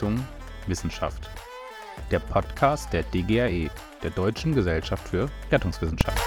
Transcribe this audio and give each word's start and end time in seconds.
Achtung, 0.00 0.24
Wissenschaft. 0.66 1.28
Der 2.10 2.20
Podcast 2.20 2.90
der 2.94 3.02
DGAE, 3.02 3.68
der 4.02 4.08
Deutschen 4.08 4.54
Gesellschaft 4.54 5.06
für 5.06 5.28
Rettungswissenschaft. 5.52 6.18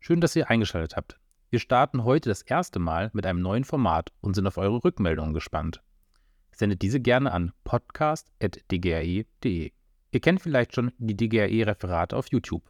Schön, 0.00 0.20
dass 0.20 0.34
ihr 0.34 0.50
eingeschaltet 0.50 0.96
habt. 0.96 1.16
Wir 1.50 1.60
starten 1.60 2.02
heute 2.02 2.28
das 2.28 2.42
erste 2.42 2.80
Mal 2.80 3.10
mit 3.12 3.24
einem 3.24 3.40
neuen 3.40 3.62
Format 3.62 4.10
und 4.20 4.34
sind 4.34 4.48
auf 4.48 4.58
eure 4.58 4.82
Rückmeldungen 4.82 5.32
gespannt. 5.32 5.80
Sendet 6.50 6.82
diese 6.82 6.98
gerne 6.98 7.30
an 7.30 7.52
podcast.dgae.de. 7.62 9.70
Ihr 10.10 10.20
kennt 10.20 10.42
vielleicht 10.42 10.74
schon 10.74 10.90
die 10.98 11.16
DGAE-Referate 11.16 12.16
auf 12.16 12.32
YouTube. 12.32 12.68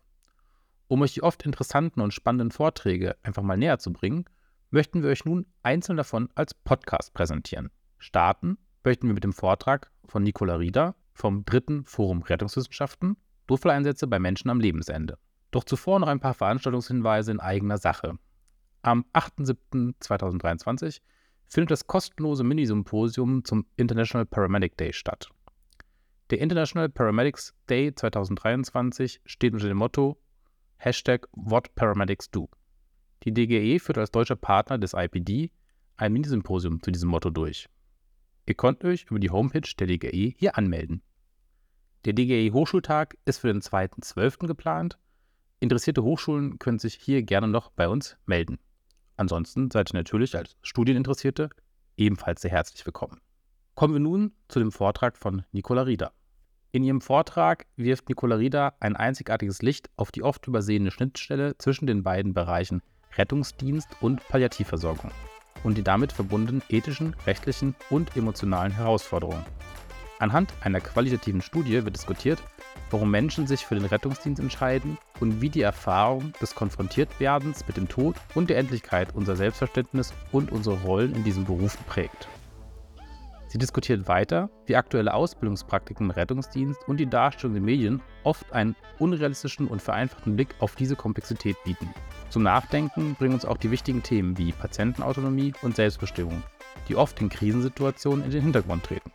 Um 0.89 1.01
euch 1.01 1.15
die 1.15 1.23
oft 1.23 1.47
interessanten 1.47 2.03
und 2.03 2.13
spannenden 2.13 2.51
Vorträge 2.51 3.17
einfach 3.23 3.43
mal 3.43 3.57
näher 3.57 3.79
zu 3.79 3.95
bringen, 3.95 4.27
möchten 4.71 5.03
wir 5.03 5.11
euch 5.11 5.25
nun 5.25 5.47
einzeln 5.63 5.97
davon 5.97 6.29
als 6.35 6.55
Podcast 6.55 7.15
präsentieren. 7.15 7.71
Starten 7.99 8.59
möchten 8.85 9.07
wir 9.07 9.15
mit 9.15 9.25
dem 9.25 9.33
Vortrag 9.33 9.91
von 10.07 10.23
Nicola 10.23 10.57
Rieder 10.57 10.95
vom 11.13 11.45
dritten 11.45 11.85
Forum 11.85 12.23
Rettungswissenschaften 12.23 13.17
Notfalleinsätze 13.49 14.07
bei 14.07 14.19
Menschen 14.19 14.51
am 14.51 14.61
Lebensende. 14.61 15.19
Doch 15.51 15.65
zuvor 15.65 16.01
noch 16.01 16.09
ein 16.09 16.21
paar 16.21 16.35
Veranstaltungshinweise 16.35 17.31
in 17.31 17.41
eigener 17.41 17.79
Sache. 17.79 18.19
Am 18.83 19.05
8.7.2023 19.15 21.01
findet 21.47 21.71
das 21.71 21.87
kostenlose 21.87 22.45
Minisymposium 22.45 23.45
zum 23.45 23.67
International 23.77 24.27
Paramedic 24.27 24.77
Day 24.77 24.93
statt. 24.93 25.31
Der 26.31 26.41
International 26.41 26.89
Paramedics 26.89 27.55
Day 27.71 27.95
2023 27.95 29.21
steht 29.25 29.55
unter 29.55 29.69
dem 29.69 29.79
Motto 29.79 30.21
Hashtag 30.77 31.29
What 31.33 31.75
Paramedics 31.77 32.31
Do. 32.31 32.49
Die 33.25 33.33
DGE 33.33 33.79
führt 33.79 33.99
als 33.99 34.11
deutscher 34.11 34.37
Partner 34.37 34.79
des 34.79 34.95
IPD 34.95 35.51
ein 35.97 36.13
Minisymposium 36.13 36.83
zu 36.83 36.91
diesem 36.91 37.09
Motto 37.09 37.31
durch. 37.31 37.69
Ihr 38.47 38.55
könnt 38.55 38.85
euch 38.85 39.07
über 39.11 39.19
die 39.19 39.31
Homepage 39.31 39.69
der 39.79 39.87
DGE 39.87 40.35
hier 40.39 40.57
anmelden. 40.57 41.03
Der 42.05 42.13
DGE 42.13 42.53
Hochschultag 42.53 43.17
ist 43.25 43.39
für 43.39 43.49
den 43.49 43.61
2.12. 43.61 44.47
geplant. 44.47 44.99
Interessierte 45.59 46.05
Hochschulen 46.05 46.59
können 46.59 46.79
sich 46.79 46.95
hier 46.95 47.23
gerne 47.23 47.49
noch 47.49 47.71
bei 47.71 47.89
uns 47.89 48.17
melden. 48.27 48.59
Ansonsten 49.17 49.71
seid 49.71 49.93
ihr 49.93 49.97
natürlich 49.97 50.37
als 50.37 50.57
Studieninteressierte 50.63 51.51
ebenfalls 51.97 52.43
sehr 52.43 52.51
herzlich 52.51 52.85
willkommen. 52.87 53.21
Kommen 53.75 53.95
wir 53.95 54.01
nun 54.01 54.33
zu 54.49 54.59
dem 54.59 54.71
Vortrag 54.71 55.17
von 55.17 55.45
Nicola 55.51 55.83
Rieder. 55.83 56.13
In 56.71 56.85
ihrem 56.85 57.01
Vortrag 57.01 57.67
wirft 57.77 58.09
Nicola 58.09 58.37
Rieder 58.37 58.75
ein 58.81 58.95
einzigartiges 58.95 59.63
Licht 59.63 59.91
auf 59.97 60.13
die 60.13 60.23
oft 60.23 60.47
übersehene 60.47 60.91
Schnittstelle 60.91 61.57
zwischen 61.59 61.87
den 61.87 62.03
beiden 62.03 62.35
Bereichen 62.35 62.83
Rettungsdienst 63.19 63.89
und 64.01 64.27
Palliativversorgung 64.29 65.11
und 65.65 65.77
die 65.77 65.83
damit 65.83 66.13
verbundenen 66.13 66.63
ethischen, 66.69 67.15
rechtlichen 67.27 67.75
und 67.91 68.17
emotionalen 68.17 68.73
Herausforderungen. 68.73 69.45
Anhand 70.19 70.53
einer 70.63 70.81
qualitativen 70.81 71.43
Studie 71.43 71.85
wird 71.85 71.95
diskutiert, 71.95 72.43
warum 72.91 73.11
Menschen 73.11 73.47
sich 73.47 73.67
für 73.67 73.75
den 73.75 73.85
Rettungsdienst 73.85 74.41
entscheiden 74.41 74.97
und 75.21 75.43
wie 75.43 75.51
die 75.51 75.61
Erfahrung 75.61 76.33
des 76.41 76.55
Konfrontiertwerdens 76.55 77.67
mit 77.67 77.77
dem 77.77 77.89
Tod 77.89 78.17
und 78.35 78.49
der 78.49 78.59
Endlichkeit 78.59 79.15
unser 79.15 79.37
Selbstverständnis 79.37 80.15
und 80.33 80.53
unsere 80.53 80.77
Rollen 80.83 81.15
in 81.15 81.25
diesem 81.25 81.45
Beruf 81.45 81.77
prägt. 81.87 82.29
Sie 83.57 83.61
diskutiert 83.61 84.07
weiter, 84.07 84.51
wie 84.67 84.77
aktuelle 84.77 85.15
Ausbildungspraktiken 85.15 86.05
im 86.05 86.11
Rettungsdienst 86.11 86.87
und 86.89 86.99
die 86.99 87.09
Darstellung 87.09 87.55
den 87.55 87.65
Medien 87.65 88.03
oft 88.23 88.53
einen 88.53 88.77
unrealistischen 88.99 89.67
und 89.67 89.81
vereinfachten 89.81 90.37
Blick 90.37 90.55
auf 90.59 90.77
diese 90.77 90.95
Komplexität 90.95 91.57
bieten. 91.65 91.89
Zum 92.29 92.43
Nachdenken 92.43 93.15
bringen 93.15 93.33
uns 93.33 93.47
auch 93.47 93.57
die 93.57 93.71
wichtigen 93.71 94.03
Themen 94.03 94.37
wie 94.37 94.53
Patientenautonomie 94.53 95.55
und 95.63 95.75
Selbstbestimmung, 95.75 96.43
die 96.91 96.97
oft 96.97 97.19
in 97.23 97.31
Krisensituationen 97.31 98.27
in 98.27 98.31
den 98.31 98.43
Hintergrund 98.43 98.85
treten. 98.85 99.11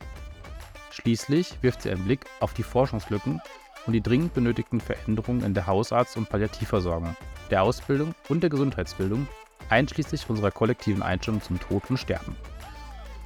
Schließlich 0.90 1.62
wirft 1.62 1.84
sie 1.84 1.91
einen 1.91 2.06
Blick 2.06 2.25
auf 2.40 2.56
die 2.56 2.63
Forschungslücken 2.63 3.40
und 3.85 3.94
die 3.94 4.01
dringend 4.01 4.34
benötigten 4.34 4.81
Veränderungen 4.81 5.44
in 5.44 5.53
der 5.53 5.68
Hausarzt- 5.68 6.18
und 6.18 6.30
Palliativversorgung, 6.30 7.16
der 7.51 7.62
Ausbildung 7.62 8.16
und 8.28 8.41
der 8.41 8.50
Gesundheitsbildung, 8.50 9.28
einschließlich 9.69 10.28
unserer 10.28 10.50
kollektiven 10.50 11.03
Einstellung 11.03 11.44
zum 11.44 11.59
Tod 11.59 11.88
und 11.91 11.97
Sterben. 11.97 12.35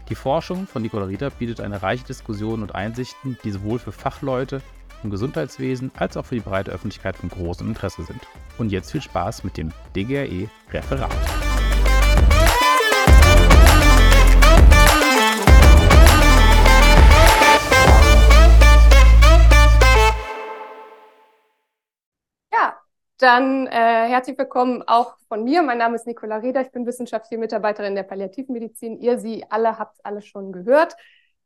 Die 0.10 0.16
Forschung 0.16 0.68
von 0.68 0.84
Nicola 0.84 1.06
Rieder 1.06 1.32
bietet 1.32 1.62
eine 1.62 1.82
reiche 1.82 2.06
Diskussion 2.06 2.62
und 2.62 2.76
Einsichten, 2.76 3.38
die 3.44 3.52
sowohl 3.52 3.80
für 3.80 3.92
Fachleute 3.92 4.62
im 5.04 5.10
Gesundheitswesen 5.10 5.92
als 5.96 6.16
auch 6.16 6.26
für 6.26 6.36
die 6.36 6.42
breite 6.42 6.72
Öffentlichkeit 6.72 7.16
von 7.16 7.30
großem 7.30 7.68
Interesse 7.68 8.04
sind. 8.04 8.22
Und 8.58 8.72
jetzt 8.72 8.92
viel 8.92 9.02
Spaß 9.02 9.44
mit 9.44 9.58
dem 9.58 9.72
DGRE-Referat. 9.96 11.45
Dann 23.26 23.66
äh, 23.66 23.72
herzlich 23.72 24.38
willkommen 24.38 24.84
auch 24.86 25.16
von 25.30 25.44
mir. 25.44 25.64
Mein 25.64 25.80
Name 25.80 25.96
ist 25.96 26.06
Nicola 26.06 26.36
Rieder. 26.36 26.62
Ich 26.62 26.72
bin 26.72 26.86
wissenschaftliche 26.86 27.40
Mitarbeiterin 27.40 27.96
der 27.96 28.04
Palliativmedizin. 28.04 29.00
Ihr, 29.00 29.18
Sie 29.18 29.44
alle 29.50 29.80
habt 29.80 29.98
alle 30.04 30.22
schon 30.22 30.52
gehört. 30.52 30.96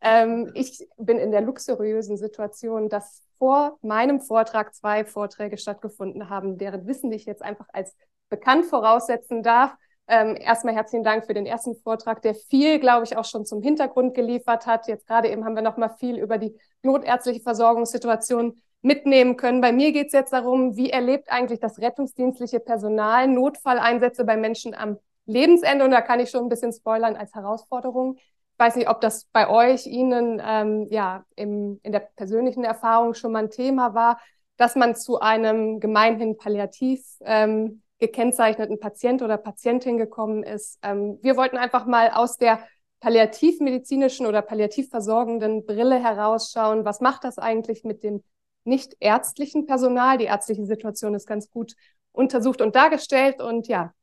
Ähm, 0.02 0.52
ich 0.56 0.86
bin 0.98 1.18
in 1.18 1.32
der 1.32 1.40
luxuriösen 1.40 2.18
Situation, 2.18 2.90
dass 2.90 3.24
vor 3.38 3.78
meinem 3.82 4.20
Vortrag 4.20 4.76
zwei 4.76 5.06
Vorträge 5.06 5.58
stattgefunden 5.58 6.30
haben, 6.30 6.58
deren 6.58 6.86
Wissen 6.86 7.14
ich 7.14 7.24
jetzt 7.24 7.42
einfach 7.42 7.68
als 7.72 7.96
bekannt 8.28 8.66
voraussetzen 8.66 9.42
darf. 9.42 9.74
Ähm, 10.10 10.36
erstmal 10.36 10.76
herzlichen 10.76 11.06
Dank 11.06 11.28
für 11.28 11.34
den 11.34 11.46
ersten 11.46 11.78
Vortrag, 11.78 12.22
der 12.24 12.36
viel, 12.36 12.82
glaube 12.82 13.06
ich, 13.06 13.16
auch 13.16 13.24
schon 13.24 13.46
zum 13.46 13.62
Hintergrund 13.62 14.16
geliefert 14.16 14.66
hat. 14.66 14.90
Jetzt 14.90 15.08
gerade 15.08 15.30
eben 15.30 15.46
haben 15.46 15.56
wir 15.56 15.62
noch 15.62 15.78
mal 15.78 15.96
viel 15.98 16.18
über 16.18 16.38
die 16.38 16.58
notärztliche 16.84 17.40
Versorgungssituation 17.40 18.60
mitnehmen 18.82 19.36
können. 19.38 19.62
Bei 19.62 19.72
mir 19.72 19.92
geht 19.92 20.08
es 20.08 20.14
jetzt 20.14 20.34
darum, 20.34 20.76
wie 20.76 20.90
erlebt 20.90 21.32
eigentlich 21.32 21.60
das 21.60 21.80
rettungsdienstliche 21.80 22.60
Personal 22.60 23.28
Notfalleinsätze 23.28 24.24
bei 24.24 24.38
Menschen 24.38 24.74
am 24.74 24.98
Lebensende? 25.26 25.86
Und 25.86 25.92
da 25.92 26.02
kann 26.02 26.20
ich 26.20 26.30
schon 26.30 26.44
ein 26.44 26.50
bisschen 26.50 26.74
spoilern 26.74 27.16
als 27.16 27.34
Herausforderung. 27.36 28.16
Ich 28.18 28.60
weiß 28.66 28.76
nicht, 28.76 28.90
ob 28.90 29.02
das 29.02 29.26
bei 29.32 29.50
euch, 29.50 29.86
Ihnen 29.86 30.42
ähm, 30.46 30.88
ja 30.90 31.26
im, 31.36 31.80
in 31.84 31.92
der 31.92 32.10
persönlichen 32.16 32.64
Erfahrung 32.64 33.14
schon 33.14 33.32
mal 33.32 33.44
ein 33.44 33.50
Thema 33.50 33.94
war, 33.94 34.20
dass 34.58 34.76
man 34.76 34.96
zu 34.96 35.20
einem 35.20 35.80
gemeinhin 35.80 36.38
palliativ 36.38 37.02
ähm, 37.22 37.82
gekennzeichneten 38.00 38.80
Patient 38.80 39.22
oder 39.22 39.38
Patientin 39.38 39.98
gekommen 39.98 40.44
ist. 40.44 40.80
Ähm, 40.84 41.20
wir 41.22 41.38
wollten 41.38 41.58
einfach 41.58 41.86
mal 41.86 42.12
aus 42.12 42.38
der 42.38 42.60
palliativmedizinischen 43.02 44.26
oder 44.26 44.42
palliativ 44.42 44.90
versorgenden 44.90 45.66
Brille 45.66 46.02
herausschauen, 46.02 46.84
was 46.84 47.00
macht 47.00 47.24
das 47.24 47.38
eigentlich 47.38 47.84
mit 47.84 48.04
dem 48.04 48.24
nicht 48.64 48.96
ärztlichen 49.00 49.66
Personal. 49.66 50.18
Die 50.18 50.26
ärztliche 50.26 50.66
Situation 50.66 51.16
ist 51.16 51.28
ganz 51.28 51.50
gut 51.50 51.76
untersucht 52.12 52.62
und 52.62 52.76
dargestellt. 52.76 53.42
Und 53.42 53.68
ja, 53.68 53.94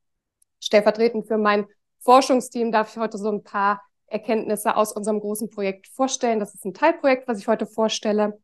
stellvertretend 0.59 1.27
für 1.27 1.37
mein 1.37 1.65
Forschungsteam 1.99 2.71
darf 2.71 2.91
ich 2.91 2.97
heute 2.97 3.17
so 3.17 3.29
ein 3.29 3.43
paar 3.43 3.81
Erkenntnisse 4.07 4.75
aus 4.75 4.93
unserem 4.93 5.19
großen 5.19 5.49
Projekt 5.49 5.87
vorstellen. 5.87 6.39
Das 6.39 6.53
ist 6.53 6.65
ein 6.65 6.73
Teilprojekt, 6.73 7.27
was 7.27 7.39
ich 7.39 7.47
heute 7.47 7.67
vorstelle. 7.67 8.39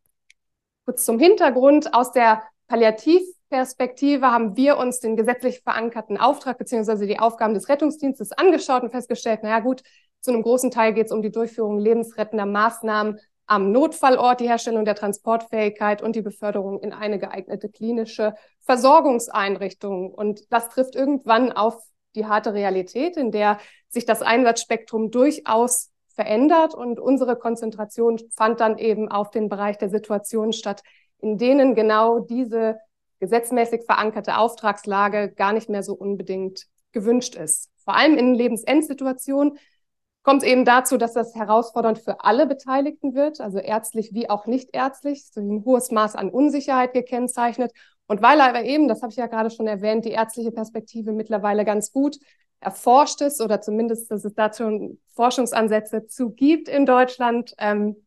Kurz 0.86 1.06
zum 1.06 1.20
Hintergrund. 1.20 1.94
Aus 1.94 2.12
der 2.12 2.44
Palliativperspektive 2.68 4.28
haben 4.28 4.58
wir 4.58 4.78
uns 4.78 5.00
den 5.00 5.16
gesetzlich 5.16 5.62
verankerten 5.62 6.18
Auftrag 6.18 6.58
beziehungsweise 6.58 7.08
die 7.08 7.20
Aufgaben 7.20 7.54
des 7.54 7.70
Rettungsdienstes 7.70 8.32
angeschaut 8.34 8.84
und 8.84 8.92
festgestellt, 8.92 9.44
naja 9.44 9.60
gut, 9.60 9.84
zu 10.20 10.32
einem 10.32 10.42
großen 10.42 10.72
Teil 10.72 10.94
geht 10.94 11.08
es 11.08 11.12
um 11.12 11.22
die 11.22 11.32
Durchführung 11.32 11.80
lebensrettender 11.80 12.46
Maßnahmen 12.46 13.20
am 13.46 13.72
Notfallort 13.72 14.40
die 14.40 14.48
Herstellung 14.48 14.86
der 14.86 14.96
Transportfähigkeit 14.96 16.02
und 16.02 16.16
die 16.16 16.22
Beförderung 16.22 16.82
in 16.82 16.94
eine 16.94 17.20
geeignete 17.20 17.70
klinische 17.70 18.36
Versorgungseinrichtung. 18.62 20.12
Und 20.12 20.52
das 20.52 20.70
trifft 20.70 20.96
irgendwann 20.96 21.52
auf 21.52 21.78
die 22.16 22.26
harte 22.26 22.54
Realität, 22.54 23.18
in 23.18 23.32
der 23.32 23.60
sich 23.90 24.06
das 24.06 24.22
Einsatzspektrum 24.22 25.12
durchaus 25.12 25.92
verändert 26.16 26.76
und 26.76 27.00
unsere 27.00 27.36
Konzentration 27.36 28.20
fand 28.36 28.60
dann 28.60 28.78
eben 28.78 29.10
auf 29.10 29.32
den 29.32 29.50
Bereich 29.50 29.78
der 29.78 29.90
Situationen 29.90 30.54
statt, 30.54 30.84
in 31.20 31.38
denen 31.38 31.74
genau 31.74 32.20
diese 32.20 32.78
gesetzmäßig 33.20 33.86
verankerte 33.86 34.38
Auftragslage 34.38 35.32
gar 35.34 35.54
nicht 35.54 35.70
mehr 35.70 35.82
so 35.82 35.94
unbedingt 35.94 36.68
gewünscht 36.92 37.36
ist. 37.36 37.72
Vor 37.84 37.96
allem 37.96 38.18
in 38.18 38.36
Lebensendsituationen 38.36 39.58
kommt 40.24 40.44
eben 40.44 40.66
dazu, 40.66 40.98
dass 40.98 41.14
das 41.14 41.36
herausfordernd 41.36 42.00
für 42.00 42.24
alle 42.24 42.48
Beteiligten 42.48 43.14
wird, 43.14 43.42
also 43.42 43.60
ärztlich 43.60 44.14
wie 44.14 44.30
auch 44.30 44.46
nicht 44.46 44.70
ärztlich, 44.74 45.26
so 45.30 45.42
ein 45.42 45.64
hohes 45.66 45.92
Maß 45.92 46.16
an 46.16 46.30
Unsicherheit 46.30 46.94
gekennzeichnet. 46.94 47.72
Und 48.08 48.22
weil 48.22 48.42
aber 48.42 48.64
eben, 48.64 48.88
das 48.88 49.02
habe 49.02 49.12
ich 49.12 49.18
ja 49.18 49.28
gerade 49.28 49.50
schon 49.50 49.68
erwähnt, 49.68 50.06
die 50.06 50.12
ärztliche 50.12 50.52
Perspektive 50.52 51.12
mittlerweile 51.12 51.66
ganz 51.66 51.92
gut 51.92 52.18
erforscht 52.60 53.22
ist 53.22 53.42
oder 53.42 53.62
zumindest, 53.62 54.10
dass 54.10 54.24
es 54.24 54.34
dazu 54.34 54.98
Forschungsansätze 55.14 56.08
zu 56.08 56.30
gibt 56.32 56.70
in 56.70 56.86
Deutschland, 56.86 57.54
ähm, 57.58 57.98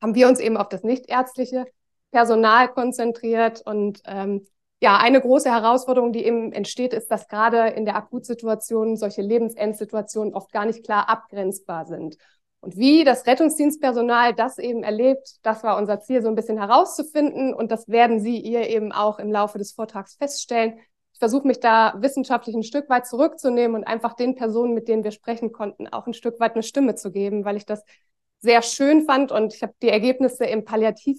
haben 0.00 0.14
wir 0.14 0.28
uns 0.28 0.40
eben 0.40 0.56
auf 0.56 0.68
das 0.68 0.82
nichtärztliche 0.82 1.66
Personal 2.10 2.68
konzentriert 2.68 3.62
und 3.64 4.00
ähm, 4.06 4.46
ja, 4.80 4.96
eine 4.96 5.20
große 5.20 5.50
Herausforderung, 5.50 6.12
die 6.12 6.24
eben 6.24 6.52
entsteht, 6.52 6.94
ist, 6.94 7.10
dass 7.10 7.28
gerade 7.28 7.68
in 7.68 7.84
der 7.84 7.96
Akutsituation 7.96 8.96
solche 8.96 9.20
Lebensendsituationen 9.20 10.34
oft 10.34 10.52
gar 10.52 10.64
nicht 10.64 10.84
klar 10.84 11.08
abgrenzbar 11.08 11.84
sind. 11.84 12.16
Und 12.60 12.76
wie 12.76 13.04
das 13.04 13.26
Rettungsdienstpersonal 13.26 14.34
das 14.34 14.58
eben 14.58 14.82
erlebt, 14.82 15.36
das 15.42 15.62
war 15.64 15.78
unser 15.78 16.00
Ziel, 16.00 16.22
so 16.22 16.28
ein 16.28 16.34
bisschen 16.34 16.58
herauszufinden. 16.58 17.54
Und 17.54 17.70
das 17.70 17.88
werden 17.88 18.20
Sie 18.20 18.38
ihr 18.38 18.68
eben 18.68 18.92
auch 18.92 19.18
im 19.18 19.30
Laufe 19.30 19.58
des 19.58 19.72
Vortrags 19.72 20.14
feststellen. 20.16 20.78
Ich 21.12 21.18
versuche 21.18 21.46
mich 21.46 21.60
da 21.60 21.94
wissenschaftlich 21.98 22.54
ein 22.54 22.62
Stück 22.62 22.88
weit 22.88 23.06
zurückzunehmen 23.06 23.76
und 23.76 23.84
einfach 23.84 24.14
den 24.14 24.34
Personen, 24.34 24.74
mit 24.74 24.88
denen 24.88 25.04
wir 25.04 25.10
sprechen 25.10 25.52
konnten, 25.52 25.88
auch 25.88 26.06
ein 26.06 26.14
Stück 26.14 26.40
weit 26.40 26.54
eine 26.54 26.62
Stimme 26.62 26.94
zu 26.94 27.10
geben, 27.10 27.44
weil 27.44 27.56
ich 27.56 27.66
das 27.66 27.82
sehr 28.40 28.62
schön 28.62 29.04
fand. 29.04 29.32
Und 29.32 29.54
ich 29.54 29.62
habe 29.62 29.74
die 29.82 29.90
Ergebnisse 29.90 30.44
im 30.44 30.64
palliativ 30.64 31.18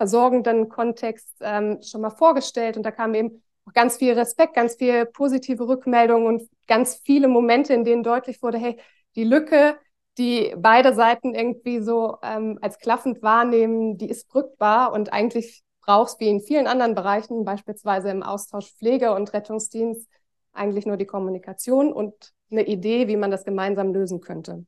versorgenden 0.00 0.70
Kontext 0.70 1.28
ähm, 1.42 1.78
schon 1.82 2.00
mal 2.00 2.08
vorgestellt. 2.08 2.78
Und 2.78 2.84
da 2.84 2.90
kam 2.90 3.12
eben 3.12 3.42
auch 3.66 3.74
ganz 3.74 3.98
viel 3.98 4.14
Respekt, 4.14 4.54
ganz 4.54 4.76
viel 4.76 5.04
positive 5.04 5.68
Rückmeldungen 5.68 6.26
und 6.26 6.48
ganz 6.66 7.02
viele 7.04 7.28
Momente, 7.28 7.74
in 7.74 7.84
denen 7.84 8.02
deutlich 8.02 8.42
wurde, 8.42 8.56
hey, 8.56 8.80
die 9.14 9.24
Lücke, 9.24 9.76
die 10.16 10.54
beide 10.56 10.94
Seiten 10.94 11.34
irgendwie 11.34 11.82
so 11.82 12.16
ähm, 12.22 12.58
als 12.62 12.78
klaffend 12.78 13.22
wahrnehmen, 13.22 13.98
die 13.98 14.08
ist 14.08 14.26
brückbar 14.30 14.94
und 14.94 15.12
eigentlich 15.12 15.64
brauchst 15.82 16.18
wie 16.18 16.30
in 16.30 16.40
vielen 16.40 16.66
anderen 16.66 16.94
Bereichen, 16.94 17.44
beispielsweise 17.44 18.08
im 18.08 18.22
Austausch 18.22 18.72
Pflege 18.72 19.12
und 19.12 19.34
Rettungsdienst, 19.34 20.08
eigentlich 20.54 20.86
nur 20.86 20.96
die 20.96 21.04
Kommunikation 21.04 21.92
und 21.92 22.14
eine 22.50 22.66
Idee, 22.66 23.06
wie 23.06 23.18
man 23.18 23.30
das 23.30 23.44
gemeinsam 23.44 23.92
lösen 23.92 24.22
könnte. 24.22 24.64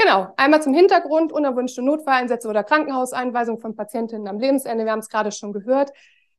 Genau, 0.00 0.28
einmal 0.36 0.62
zum 0.62 0.74
Hintergrund, 0.74 1.32
unerwünschte 1.32 1.82
Notfalleinsätze 1.82 2.48
oder 2.48 2.62
Krankenhauseinweisung 2.62 3.58
von 3.58 3.74
Patientinnen 3.74 4.28
am 4.28 4.38
Lebensende, 4.38 4.84
wir 4.84 4.92
haben 4.92 5.00
es 5.00 5.08
gerade 5.08 5.32
schon 5.32 5.52
gehört, 5.52 5.90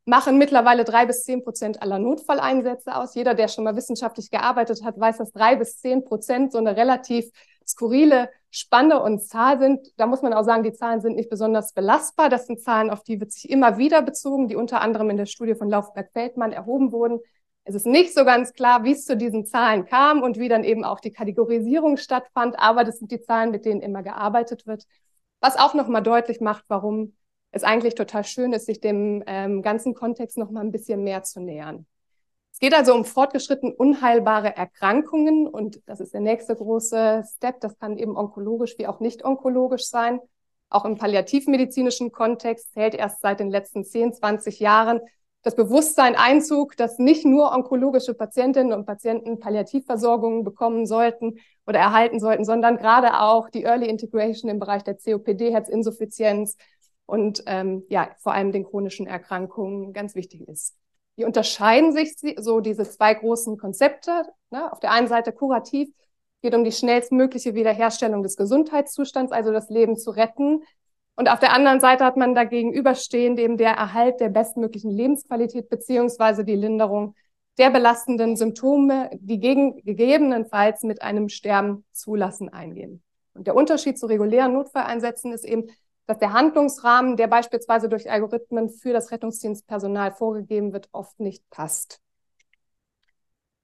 machen 0.06 0.38
mittlerweile 0.38 0.85
drei 0.85 1.06
bis 1.06 1.25
zehn 1.25 1.44
Prozent 1.44 1.81
aller 1.81 2.00
Notfalleinsätze 2.00 2.95
aus. 2.95 3.15
Jeder, 3.15 3.35
der 3.35 3.50
schon 3.50 3.65
mal 3.65 3.75
wissenschaftlich 3.75 4.31
gearbeitet 4.31 4.83
hat, 4.83 4.97
weiß, 4.97 5.17
dass 5.17 5.33
drei 5.33 5.57
bis 5.57 5.77
zehn 5.79 6.06
Prozent 6.06 6.53
so 6.53 6.57
eine 6.57 6.77
relativ 6.77 7.29
skurrile 7.67 8.29
Spanne 8.50 9.03
und 9.03 9.21
Zahl 9.21 9.59
sind. 9.59 9.88
Da 9.97 10.07
muss 10.07 10.21
man 10.21 10.33
auch 10.33 10.44
sagen, 10.44 10.63
die 10.63 10.73
Zahlen 10.73 11.01
sind 11.01 11.15
nicht 11.15 11.29
besonders 11.29 11.73
belastbar. 11.73 12.29
Das 12.29 12.47
sind 12.47 12.61
Zahlen, 12.61 12.89
auf 12.89 13.03
die 13.03 13.19
wird 13.19 13.31
sich 13.31 13.50
immer 13.50 13.77
wieder 13.77 14.01
bezogen, 14.01 14.47
die 14.47 14.56
unter 14.56 14.81
anderem 14.81 15.09
in 15.11 15.17
der 15.17 15.27
Studie 15.27 15.53
von 15.53 15.69
Laufberg-Feldmann 15.69 16.53
erhoben 16.53 16.91
wurden. 16.91 17.19
Es 17.69 17.75
ist 17.75 17.86
nicht 17.86 18.16
so 18.16 18.25
ganz 18.25 18.54
klar, 18.54 18.83
wie 18.83 18.94
es 18.94 19.06
zu 19.06 19.16
diesen 19.16 19.45
Zahlen 19.45 19.86
kam 19.86 20.24
und 20.24 20.39
wie 20.39 20.50
dann 20.50 20.63
eben 20.63 20.83
auch 20.83 21.00
die 21.00 21.12
Kategorisierung 21.12 21.98
stattfand, 21.98 22.57
aber 22.57 22.83
das 22.83 22.98
sind 22.98 23.12
die 23.12 23.21
Zahlen, 23.21 23.51
mit 23.51 23.63
denen 23.63 23.80
immer 23.81 24.01
gearbeitet 24.01 24.66
wird. 24.66 24.86
Was 25.39 25.56
auch 25.56 25.75
nochmal 25.75 26.01
deutlich 26.01 26.42
macht, 26.42 26.66
warum 26.68 27.13
es 27.51 27.63
eigentlich 27.63 27.94
total 27.94 28.24
schön 28.24 28.54
ist, 28.54 28.66
sich 28.66 28.80
dem 28.81 29.24
ähm, 29.27 29.62
ganzen 29.62 29.94
Kontext 29.94 30.36
nochmal 30.36 30.63
ein 30.63 30.71
bisschen 30.71 31.04
mehr 31.04 31.21
zu 31.21 31.42
nähern. 31.42 31.86
Es 32.51 32.57
geht 32.57 32.74
also 32.74 32.95
um 32.95 33.06
fortgeschritten 33.06 33.71
unheilbare 33.71 34.57
Erkrankungen 34.57 35.45
und 35.48 35.80
das 35.86 36.00
ist 36.00 36.16
der 36.16 36.21
nächste 36.21 36.56
große 36.56 37.24
Step. 37.36 37.62
Das 37.62 37.77
kann 37.77 38.00
eben 38.00 38.18
onkologisch 38.18 38.80
wie 38.80 38.88
auch 38.88 39.00
nicht 39.00 39.24
onkologisch 39.24 39.86
sein. 39.86 40.19
Auch 40.71 40.86
im 40.86 40.98
palliativmedizinischen 40.98 42.12
Kontext 42.12 42.75
hält 42.75 42.95
erst 42.95 43.21
seit 43.21 43.39
den 43.39 43.51
letzten 43.51 43.86
10, 43.86 44.13
20 44.13 44.60
Jahren 44.60 45.01
das 45.41 45.56
Bewusstsein 45.56 46.15
Einzug, 46.15 46.75
dass 46.75 47.00
nicht 47.00 47.25
nur 47.25 47.53
onkologische 47.53 48.13
Patientinnen 48.13 48.74
und 48.74 48.86
Patienten 48.86 49.39
Palliativversorgung 49.39 50.44
bekommen 50.44 50.86
sollten 50.86 51.39
oder 51.65 51.80
erhalten 51.80 52.19
sollten, 52.19 52.44
sondern 52.44 52.77
gerade 52.77 53.19
auch 53.21 53.50
die 53.50 53.63
Early 53.63 53.88
Integration 53.88 54.51
im 54.51 54.59
Bereich 54.59 54.83
der 54.83 54.97
COPD, 54.97 55.51
Herzinsuffizienz 55.51 56.57
und 57.06 57.44
ähm, 57.45 57.83
ja, 57.89 58.09
vor 58.19 58.33
allem 58.33 58.51
den 58.51 58.65
chronischen 58.65 59.07
Erkrankungen 59.07 59.94
ganz 59.94 60.13
wichtig 60.13 60.47
ist. 60.47 60.75
Die 61.18 61.25
unterscheiden 61.25 61.92
sich 61.92 62.15
so 62.38 62.59
diese 62.59 62.83
zwei 62.83 63.13
großen 63.13 63.57
Konzepte. 63.57 64.24
Ne? 64.51 64.71
Auf 64.71 64.80
der 64.80 64.92
einen 64.92 65.07
Seite 65.07 65.31
kurativ 65.31 65.89
geht 66.42 66.56
um 66.56 66.63
die 66.63 66.71
schnellstmögliche 66.71 67.56
Wiederherstellung 67.56 68.24
des 68.24 68.38
Gesundheitszustands, 68.38 69.31
also 69.31 69.51
das 69.51 69.69
Leben 69.69 69.97
zu 69.97 70.12
retten. 70.12 70.63
Und 71.19 71.30
auf 71.30 71.42
der 71.42 71.51
anderen 71.51 71.81
Seite 71.81 72.06
hat 72.06 72.16
man 72.16 72.33
dagegenüberstehend 72.33 73.39
eben 73.39 73.57
der 73.57 73.71
Erhalt 73.71 74.21
der 74.21 74.30
bestmöglichen 74.30 74.89
Lebensqualität 74.89 75.68
beziehungsweise 75.68 76.45
die 76.45 76.56
Linderung 76.56 77.13
der 77.57 77.71
belastenden 77.71 78.38
Symptome, 78.38 79.10
die 79.19 79.38
gegen, 79.38 79.83
gegebenenfalls 79.83 80.83
mit 80.83 81.01
einem 81.01 81.27
Sterben 81.27 81.83
zulassen 81.92 82.48
eingehen. 82.48 83.04
Und 83.33 83.48
der 83.48 83.56
Unterschied 83.56 84.00
zu 84.00 84.06
regulären 84.06 84.54
Notfalleinsätzen 84.54 85.33
ist 85.33 85.44
eben, 85.44 85.68
dass 86.06 86.19
der 86.19 86.31
Handlungsrahmen, 86.31 87.18
der 87.18 87.27
beispielsweise 87.27 87.89
durch 87.89 88.10
Algorithmen 88.10 88.69
für 88.69 88.94
das 88.94 89.12
Rettungsdienstpersonal 89.12 90.13
vorgegeben 90.13 90.71
wird, 90.71 90.88
oft 90.94 91.19
nicht 91.19 91.44
passt. 91.50 92.00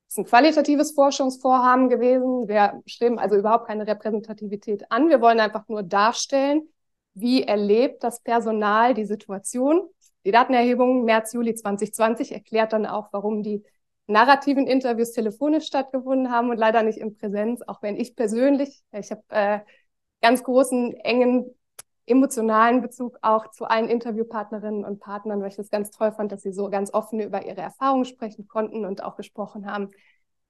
Das 0.07 0.15
ist 0.15 0.17
ein 0.17 0.25
qualitatives 0.25 0.91
Forschungsvorhaben 0.91 1.87
gewesen. 1.87 2.49
Wir 2.49 2.81
streben 2.85 3.17
also 3.17 3.37
überhaupt 3.37 3.67
keine 3.67 3.87
Repräsentativität 3.87 4.91
an. 4.91 5.07
Wir 5.07 5.21
wollen 5.21 5.39
einfach 5.39 5.69
nur 5.69 5.83
darstellen, 5.83 6.67
wie 7.15 7.43
erlebt 7.43 8.03
das 8.03 8.21
Personal 8.21 8.93
die 8.93 9.05
Situation. 9.05 9.89
Die 10.25 10.31
Datenerhebung 10.31 11.05
März, 11.05 11.33
Juli 11.33 11.55
2020 11.55 12.31
erklärt 12.31 12.73
dann 12.73 12.85
auch, 12.85 13.09
warum 13.11 13.41
die 13.41 13.63
narrativen 14.07 14.67
Interviews 14.67 15.11
telefonisch 15.11 15.65
stattgefunden 15.65 16.31
haben 16.31 16.49
und 16.51 16.57
leider 16.57 16.83
nicht 16.83 16.99
in 16.99 17.15
Präsenz, 17.15 17.61
auch 17.63 17.81
wenn 17.81 17.97
ich 17.97 18.15
persönlich, 18.15 18.83
ich 18.91 19.11
habe 19.11 19.23
äh, 19.29 19.59
ganz 20.21 20.43
großen, 20.43 20.93
engen 20.97 21.55
emotionalen 22.07 22.81
Bezug 22.81 23.17
auch 23.21 23.49
zu 23.49 23.65
allen 23.65 23.89
Interviewpartnerinnen 23.89 24.85
und 24.85 24.99
Partnern, 24.99 25.41
weil 25.41 25.49
ich 25.49 25.55
das 25.55 25.71
ganz 25.71 25.89
toll 25.89 26.11
fand, 26.11 26.31
dass 26.31 26.43
sie 26.43 26.53
so 26.53 26.69
ganz 26.69 26.93
offen 26.93 27.19
über 27.19 27.45
ihre 27.45 27.61
Erfahrungen 27.61 28.05
sprechen 28.05 28.47
konnten 28.47 28.85
und 28.85 29.03
auch 29.03 29.15
gesprochen 29.15 29.65
haben, 29.65 29.89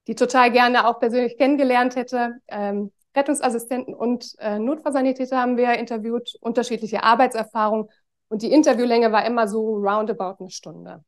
die 0.08 0.16
total 0.16 0.52
gerne 0.52 0.88
auch 0.88 1.00
persönlich 1.00 1.38
kennengelernt 1.38 1.96
hätte. 1.96 2.36
Ähm, 2.48 2.92
Rettungsassistenten 3.16 3.94
und 3.94 4.36
äh, 4.40 4.60
Notfallsanitäter 4.60 5.40
haben 5.40 5.58
wir 5.58 5.74
interviewt, 5.74 6.36
unterschiedliche 6.42 7.04
Arbeitserfahrungen 7.04 7.90
und 8.28 8.42
die 8.42 8.52
Interviewlänge 8.52 9.12
war 9.12 9.26
immer 9.26 9.48
so 9.48 9.76
roundabout 9.78 10.38
eine 10.40 10.50
Stunde. 10.50 11.04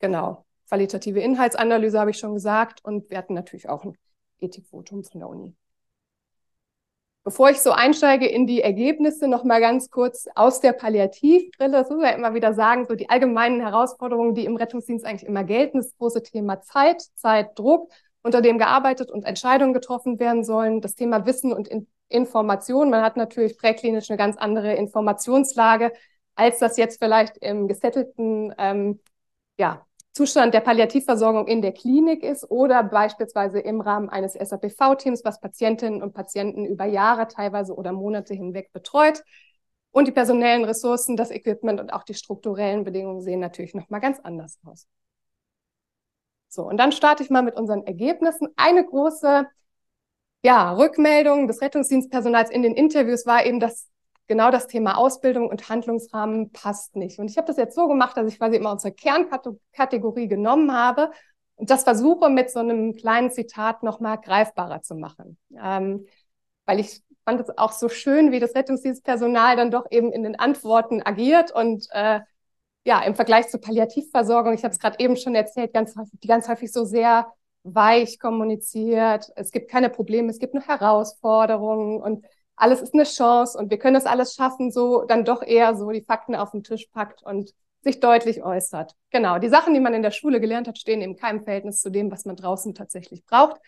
Genau. 0.00 0.44
Qualitative 0.68 1.20
Inhaltsanalyse 1.20 1.98
habe 1.98 2.10
ich 2.10 2.18
schon 2.18 2.34
gesagt 2.34 2.84
und 2.84 3.10
wir 3.10 3.18
hatten 3.18 3.34
natürlich 3.34 3.68
auch 3.68 3.84
ein 3.84 3.96
Ethikvotum 4.40 5.04
von 5.04 5.20
der 5.20 5.28
Uni. 5.28 5.54
Bevor 7.22 7.50
ich 7.50 7.60
so 7.60 7.70
einsteige 7.70 8.26
in 8.26 8.46
die 8.46 8.62
Ergebnisse, 8.62 9.28
noch 9.28 9.44
mal 9.44 9.60
ganz 9.60 9.90
kurz 9.90 10.26
aus 10.34 10.60
der 10.60 10.72
Palliativbrille. 10.72 11.70
Das 11.70 11.90
muss 11.90 12.00
man 12.00 12.14
immer 12.14 12.32
wieder 12.32 12.54
sagen, 12.54 12.86
so 12.88 12.94
die 12.94 13.10
allgemeinen 13.10 13.60
Herausforderungen, 13.60 14.34
die 14.34 14.46
im 14.46 14.56
Rettungsdienst 14.56 15.04
eigentlich 15.04 15.28
immer 15.28 15.44
gelten, 15.44 15.78
das 15.78 15.94
große 15.98 16.22
Thema 16.22 16.62
Zeit, 16.62 17.02
Zeitdruck, 17.16 17.92
unter 18.22 18.42
dem 18.42 18.58
gearbeitet 18.58 19.10
und 19.10 19.24
Entscheidungen 19.24 19.72
getroffen 19.72 20.18
werden 20.18 20.44
sollen. 20.44 20.80
Das 20.80 20.94
Thema 20.94 21.26
Wissen 21.26 21.52
und 21.52 21.68
in 21.68 21.86
Information. 22.10 22.90
Man 22.90 23.02
hat 23.02 23.16
natürlich 23.16 23.56
präklinisch 23.56 24.10
eine 24.10 24.18
ganz 24.18 24.36
andere 24.36 24.74
Informationslage, 24.74 25.92
als 26.34 26.58
das 26.58 26.76
jetzt 26.76 27.02
vielleicht 27.02 27.38
im 27.38 27.68
gesettelten 27.68 28.52
ähm, 28.58 29.00
ja, 29.58 29.86
Zustand 30.12 30.54
der 30.54 30.60
Palliativversorgung 30.60 31.46
in 31.46 31.62
der 31.62 31.72
Klinik 31.72 32.24
ist 32.24 32.50
oder 32.50 32.82
beispielsweise 32.82 33.60
im 33.60 33.80
Rahmen 33.80 34.08
eines 34.08 34.34
SAPV-Teams, 34.34 35.24
was 35.24 35.40
Patientinnen 35.40 36.02
und 36.02 36.12
Patienten 36.12 36.66
über 36.66 36.84
Jahre 36.84 37.28
teilweise 37.28 37.74
oder 37.74 37.92
Monate 37.92 38.34
hinweg 38.34 38.72
betreut. 38.72 39.22
Und 39.92 40.08
die 40.08 40.12
personellen 40.12 40.64
Ressourcen, 40.64 41.16
das 41.16 41.30
Equipment 41.30 41.80
und 41.80 41.92
auch 41.92 42.04
die 42.04 42.14
strukturellen 42.14 42.84
Bedingungen 42.84 43.22
sehen 43.22 43.40
natürlich 43.40 43.74
nochmal 43.74 44.00
ganz 44.00 44.18
anders 44.20 44.58
aus. 44.64 44.86
So, 46.50 46.64
und 46.64 46.76
dann 46.76 46.92
starte 46.92 47.22
ich 47.22 47.30
mal 47.30 47.42
mit 47.42 47.54
unseren 47.56 47.86
Ergebnissen. 47.86 48.48
Eine 48.56 48.84
große 48.84 49.46
ja, 50.42 50.72
Rückmeldung 50.72 51.46
des 51.46 51.62
Rettungsdienstpersonals 51.62 52.50
in 52.50 52.62
den 52.62 52.74
Interviews 52.74 53.24
war 53.24 53.46
eben, 53.46 53.60
dass 53.60 53.88
genau 54.26 54.50
das 54.50 54.66
Thema 54.66 54.96
Ausbildung 54.96 55.48
und 55.48 55.68
Handlungsrahmen 55.68 56.50
passt 56.52 56.96
nicht. 56.96 57.18
Und 57.18 57.30
ich 57.30 57.36
habe 57.36 57.46
das 57.46 57.56
jetzt 57.56 57.74
so 57.74 57.88
gemacht, 57.88 58.16
dass 58.16 58.26
ich 58.26 58.38
quasi 58.38 58.56
immer 58.56 58.72
unsere 58.72 58.92
Kernkategorie 58.92 60.28
genommen 60.28 60.72
habe 60.72 61.10
und 61.56 61.70
das 61.70 61.84
versuche 61.84 62.30
mit 62.30 62.50
so 62.50 62.60
einem 62.60 62.94
kleinen 62.94 63.30
Zitat 63.30 63.82
nochmal 63.82 64.18
greifbarer 64.18 64.82
zu 64.82 64.94
machen. 64.94 65.36
Ähm, 65.56 66.06
weil 66.64 66.80
ich 66.80 67.02
fand 67.24 67.40
es 67.40 67.58
auch 67.58 67.72
so 67.72 67.88
schön, 67.88 68.32
wie 68.32 68.40
das 68.40 68.54
Rettungsdienstpersonal 68.54 69.56
dann 69.56 69.70
doch 69.70 69.86
eben 69.90 70.12
in 70.12 70.22
den 70.22 70.38
Antworten 70.38 71.02
agiert 71.02 71.52
und 71.52 71.86
äh, 71.90 72.20
ja, 72.84 73.02
im 73.02 73.14
Vergleich 73.14 73.48
zur 73.48 73.60
Palliativversorgung, 73.60 74.54
ich 74.54 74.64
habe 74.64 74.72
es 74.72 74.78
gerade 74.78 74.98
eben 74.98 75.16
schon 75.16 75.34
erzählt, 75.34 75.72
ganz 75.72 75.96
häufig, 75.96 76.18
die 76.20 76.28
ganz 76.28 76.48
häufig 76.48 76.72
so 76.72 76.84
sehr 76.84 77.32
weich 77.62 78.18
kommuniziert. 78.18 79.30
Es 79.36 79.50
gibt 79.50 79.70
keine 79.70 79.90
Probleme, 79.90 80.30
es 80.30 80.38
gibt 80.38 80.54
nur 80.54 80.62
Herausforderungen 80.66 82.00
und 82.00 82.24
alles 82.56 82.82
ist 82.82 82.94
eine 82.94 83.04
Chance 83.04 83.58
und 83.58 83.70
wir 83.70 83.78
können 83.78 83.94
das 83.94 84.06
alles 84.06 84.34
schaffen, 84.34 84.70
so 84.70 85.04
dann 85.04 85.24
doch 85.24 85.42
eher 85.42 85.74
so 85.76 85.90
die 85.90 86.02
Fakten 86.02 86.34
auf 86.34 86.52
den 86.52 86.62
Tisch 86.62 86.86
packt 86.92 87.22
und 87.22 87.54
sich 87.82 88.00
deutlich 88.00 88.42
äußert. 88.42 88.94
Genau, 89.10 89.38
die 89.38 89.48
Sachen, 89.48 89.72
die 89.72 89.80
man 89.80 89.94
in 89.94 90.02
der 90.02 90.10
Schule 90.10 90.40
gelernt 90.40 90.68
hat, 90.68 90.78
stehen 90.78 91.00
in 91.00 91.16
keinem 91.16 91.42
Verhältnis 91.42 91.80
zu 91.80 91.90
dem, 91.90 92.10
was 92.10 92.26
man 92.26 92.36
draußen 92.36 92.74
tatsächlich 92.74 93.24
braucht. 93.24 93.60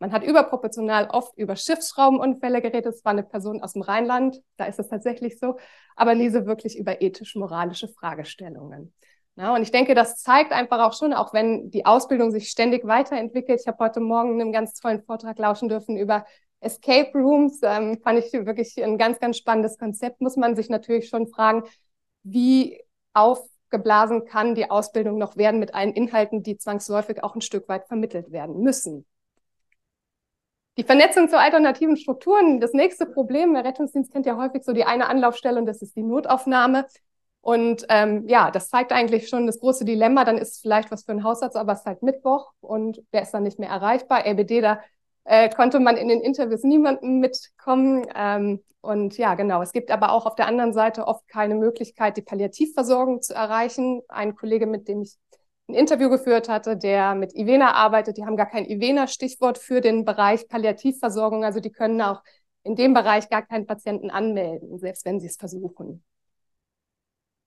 Man 0.00 0.12
hat 0.12 0.24
überproportional 0.24 1.08
oft 1.10 1.36
über 1.36 1.56
Schiffsschraubenunfälle 1.56 2.62
geredet. 2.62 2.94
Es 2.94 3.04
war 3.04 3.12
eine 3.12 3.22
Person 3.22 3.62
aus 3.62 3.74
dem 3.74 3.82
Rheinland, 3.82 4.40
da 4.56 4.64
ist 4.64 4.78
es 4.78 4.88
tatsächlich 4.88 5.38
so, 5.38 5.58
aber 5.94 6.14
nie 6.14 6.30
so 6.30 6.46
wirklich 6.46 6.78
über 6.78 7.02
ethisch-moralische 7.02 7.86
Fragestellungen. 7.86 8.94
Ja, 9.36 9.54
und 9.54 9.62
ich 9.62 9.70
denke, 9.70 9.94
das 9.94 10.16
zeigt 10.16 10.52
einfach 10.52 10.80
auch 10.80 10.94
schon, 10.94 11.12
auch 11.12 11.34
wenn 11.34 11.70
die 11.70 11.84
Ausbildung 11.84 12.30
sich 12.30 12.48
ständig 12.48 12.86
weiterentwickelt. 12.86 13.60
Ich 13.60 13.66
habe 13.66 13.84
heute 13.84 14.00
Morgen 14.00 14.40
einen 14.40 14.52
ganz 14.52 14.74
tollen 14.74 15.02
Vortrag 15.02 15.38
lauschen 15.38 15.68
dürfen 15.68 15.98
über 15.98 16.24
Escape 16.60 17.10
Rooms. 17.14 17.60
Ähm, 17.62 18.00
fand 18.02 18.18
ich 18.18 18.32
wirklich 18.32 18.82
ein 18.82 18.96
ganz, 18.96 19.18
ganz 19.18 19.36
spannendes 19.36 19.78
Konzept. 19.78 20.22
Muss 20.22 20.36
man 20.36 20.56
sich 20.56 20.70
natürlich 20.70 21.08
schon 21.08 21.28
fragen, 21.28 21.62
wie 22.22 22.82
aufgeblasen 23.12 24.24
kann 24.24 24.54
die 24.54 24.70
Ausbildung 24.70 25.18
noch 25.18 25.36
werden 25.36 25.60
mit 25.60 25.74
allen 25.74 25.92
Inhalten, 25.92 26.42
die 26.42 26.56
zwangsläufig 26.56 27.22
auch 27.22 27.34
ein 27.34 27.40
Stück 27.40 27.68
weit 27.68 27.86
vermittelt 27.86 28.32
werden 28.32 28.60
müssen. 28.60 29.06
Die 30.78 30.84
Vernetzung 30.84 31.28
zu 31.28 31.38
alternativen 31.38 31.96
Strukturen, 31.96 32.60
das 32.60 32.72
nächste 32.72 33.04
Problem, 33.06 33.54
der 33.54 33.64
Rettungsdienst 33.64 34.12
kennt 34.12 34.26
ja 34.26 34.36
häufig 34.36 34.64
so 34.64 34.72
die 34.72 34.84
eine 34.84 35.08
Anlaufstelle 35.08 35.58
und 35.58 35.66
das 35.66 35.82
ist 35.82 35.96
die 35.96 36.02
Notaufnahme. 36.02 36.86
Und 37.42 37.86
ähm, 37.88 38.28
ja, 38.28 38.50
das 38.50 38.68
zeigt 38.68 38.92
eigentlich 38.92 39.28
schon 39.28 39.46
das 39.46 39.60
große 39.60 39.84
Dilemma. 39.84 40.24
Dann 40.24 40.38
ist 40.38 40.60
vielleicht 40.60 40.90
was 40.90 41.04
für 41.04 41.12
einen 41.12 41.24
Hausarzt, 41.24 41.56
aber 41.56 41.72
es 41.72 41.80
ist 41.80 41.86
halt 41.86 42.02
Mittwoch 42.02 42.52
und 42.60 43.02
der 43.12 43.22
ist 43.22 43.32
dann 43.32 43.42
nicht 43.42 43.58
mehr 43.58 43.70
erreichbar. 43.70 44.26
RBD, 44.26 44.60
da 44.60 44.80
äh, 45.24 45.48
konnte 45.48 45.80
man 45.80 45.96
in 45.96 46.08
den 46.08 46.20
Interviews 46.20 46.62
niemanden 46.62 47.18
mitkommen. 47.18 48.06
Ähm, 48.14 48.62
und 48.82 49.16
ja, 49.18 49.34
genau. 49.34 49.62
Es 49.62 49.72
gibt 49.72 49.90
aber 49.90 50.12
auch 50.12 50.26
auf 50.26 50.34
der 50.34 50.46
anderen 50.46 50.72
Seite 50.72 51.06
oft 51.06 51.26
keine 51.28 51.54
Möglichkeit, 51.54 52.16
die 52.16 52.22
Palliativversorgung 52.22 53.22
zu 53.22 53.34
erreichen. 53.34 54.02
Ein 54.08 54.34
Kollege, 54.34 54.66
mit 54.66 54.88
dem 54.88 55.02
ich 55.02 55.16
ein 55.70 55.74
Interview 55.74 56.10
geführt 56.10 56.48
hatte, 56.48 56.76
der 56.76 57.14
mit 57.14 57.34
Ivena 57.34 57.72
arbeitet, 57.74 58.16
die 58.16 58.24
haben 58.24 58.36
gar 58.36 58.48
kein 58.48 58.66
Ivena-Stichwort 58.66 59.58
für 59.58 59.80
den 59.80 60.04
Bereich 60.04 60.48
Palliativversorgung. 60.48 61.44
Also 61.44 61.60
die 61.60 61.70
können 61.70 62.00
auch 62.02 62.22
in 62.62 62.76
dem 62.76 62.92
Bereich 62.92 63.28
gar 63.30 63.42
keinen 63.42 63.66
Patienten 63.66 64.10
anmelden, 64.10 64.78
selbst 64.78 65.04
wenn 65.04 65.20
sie 65.20 65.28
es 65.28 65.36
versuchen. 65.36 66.04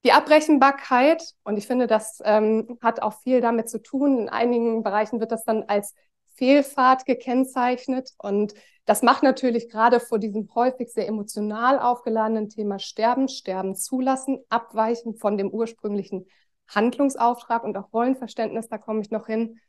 Die 0.06 0.12
Abrechenbarkeit, 0.12 1.24
und 1.44 1.58
ich 1.58 1.68
finde, 1.68 1.88
das 1.88 2.20
ähm, 2.26 2.78
hat 2.82 3.02
auch 3.02 3.22
viel 3.22 3.40
damit 3.40 3.70
zu 3.70 3.82
tun. 3.82 4.20
In 4.20 4.30
einigen 4.30 4.84
Bereichen 4.84 5.20
wird 5.20 5.32
das 5.32 5.46
dann 5.46 5.64
als 5.64 5.94
Fehlfahrt 6.36 7.06
gekennzeichnet. 7.06 8.12
Und 8.18 8.54
das 8.86 9.02
macht 9.02 9.24
natürlich 9.24 9.70
gerade 9.70 10.00
vor 10.02 10.20
diesem 10.20 10.54
häufig 10.56 10.92
sehr 10.92 11.08
emotional 11.08 11.80
aufgeladenen 11.80 12.50
Thema 12.50 12.80
Sterben, 12.80 13.30
Sterben 13.30 13.76
zulassen, 13.76 14.40
abweichen 14.50 15.16
von 15.16 15.38
dem 15.38 15.50
ursprünglichen 15.50 16.26
Handlungsauftrag 16.68 17.64
und 17.64 17.78
auch 17.78 17.92
Rollenverständnis, 17.94 18.70
da 18.70 18.78
komme 18.78 19.02
ich 19.02 19.12
noch 19.12 19.28
hin, 19.28 19.60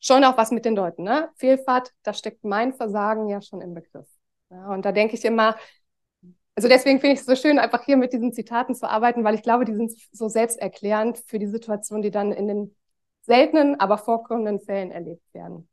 schon 0.00 0.24
auch 0.24 0.36
was 0.36 0.50
mit 0.50 0.64
den 0.64 0.76
Leuten. 0.76 1.02
Ne? 1.02 1.30
Fehlfahrt, 1.36 1.92
da 2.02 2.12
steckt 2.12 2.44
mein 2.44 2.72
Versagen 2.74 3.28
ja 3.28 3.40
schon 3.42 3.60
im 3.60 3.74
Begriff. 3.74 4.08
Ja, 4.50 4.68
und 4.68 4.84
da 4.84 4.92
denke 4.92 5.14
ich 5.14 5.24
immer, 5.24 5.56
also 6.56 6.68
deswegen 6.68 7.00
finde 7.00 7.14
ich 7.14 7.20
es 7.20 7.26
so 7.26 7.34
schön, 7.34 7.58
einfach 7.58 7.84
hier 7.84 7.96
mit 7.96 8.12
diesen 8.12 8.32
Zitaten 8.32 8.74
zu 8.74 8.88
arbeiten, 8.88 9.24
weil 9.24 9.34
ich 9.34 9.42
glaube, 9.42 9.64
die 9.64 9.74
sind 9.74 9.92
so 10.12 10.28
selbsterklärend 10.28 11.18
für 11.26 11.38
die 11.38 11.48
Situation, 11.48 12.02
die 12.02 12.10
dann 12.10 12.32
in 12.32 12.46
den 12.46 12.76
seltenen, 13.22 13.80
aber 13.80 13.98
vorkommenden 13.98 14.60
Fällen 14.60 14.92
erlebt 14.92 15.22
werden. 15.32 15.68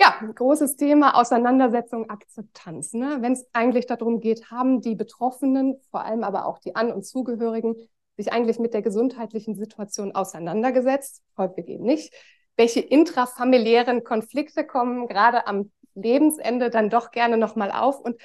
Ja, 0.00 0.14
großes 0.34 0.76
Thema 0.76 1.18
Auseinandersetzung, 1.18 2.08
Akzeptanz. 2.08 2.92
Ne? 2.92 3.18
Wenn 3.20 3.32
es 3.32 3.48
eigentlich 3.52 3.86
darum 3.86 4.20
geht, 4.20 4.50
haben 4.50 4.80
die 4.80 4.94
Betroffenen, 4.94 5.80
vor 5.90 6.04
allem 6.04 6.22
aber 6.22 6.46
auch 6.46 6.58
die 6.58 6.76
An- 6.76 6.92
und 6.92 7.04
Zugehörigen, 7.04 7.76
sich 8.18 8.32
eigentlich 8.32 8.58
mit 8.58 8.74
der 8.74 8.82
gesundheitlichen 8.82 9.54
Situation 9.54 10.14
auseinandergesetzt? 10.14 11.22
Häufig 11.38 11.68
eben 11.68 11.84
nicht. 11.84 12.12
Welche 12.56 12.80
intrafamiliären 12.80 14.04
Konflikte 14.04 14.66
kommen 14.66 15.06
gerade 15.06 15.46
am 15.46 15.70
Lebensende 15.94 16.68
dann 16.68 16.90
doch 16.90 17.12
gerne 17.12 17.38
nochmal 17.38 17.70
auf? 17.70 18.00
Und 18.00 18.20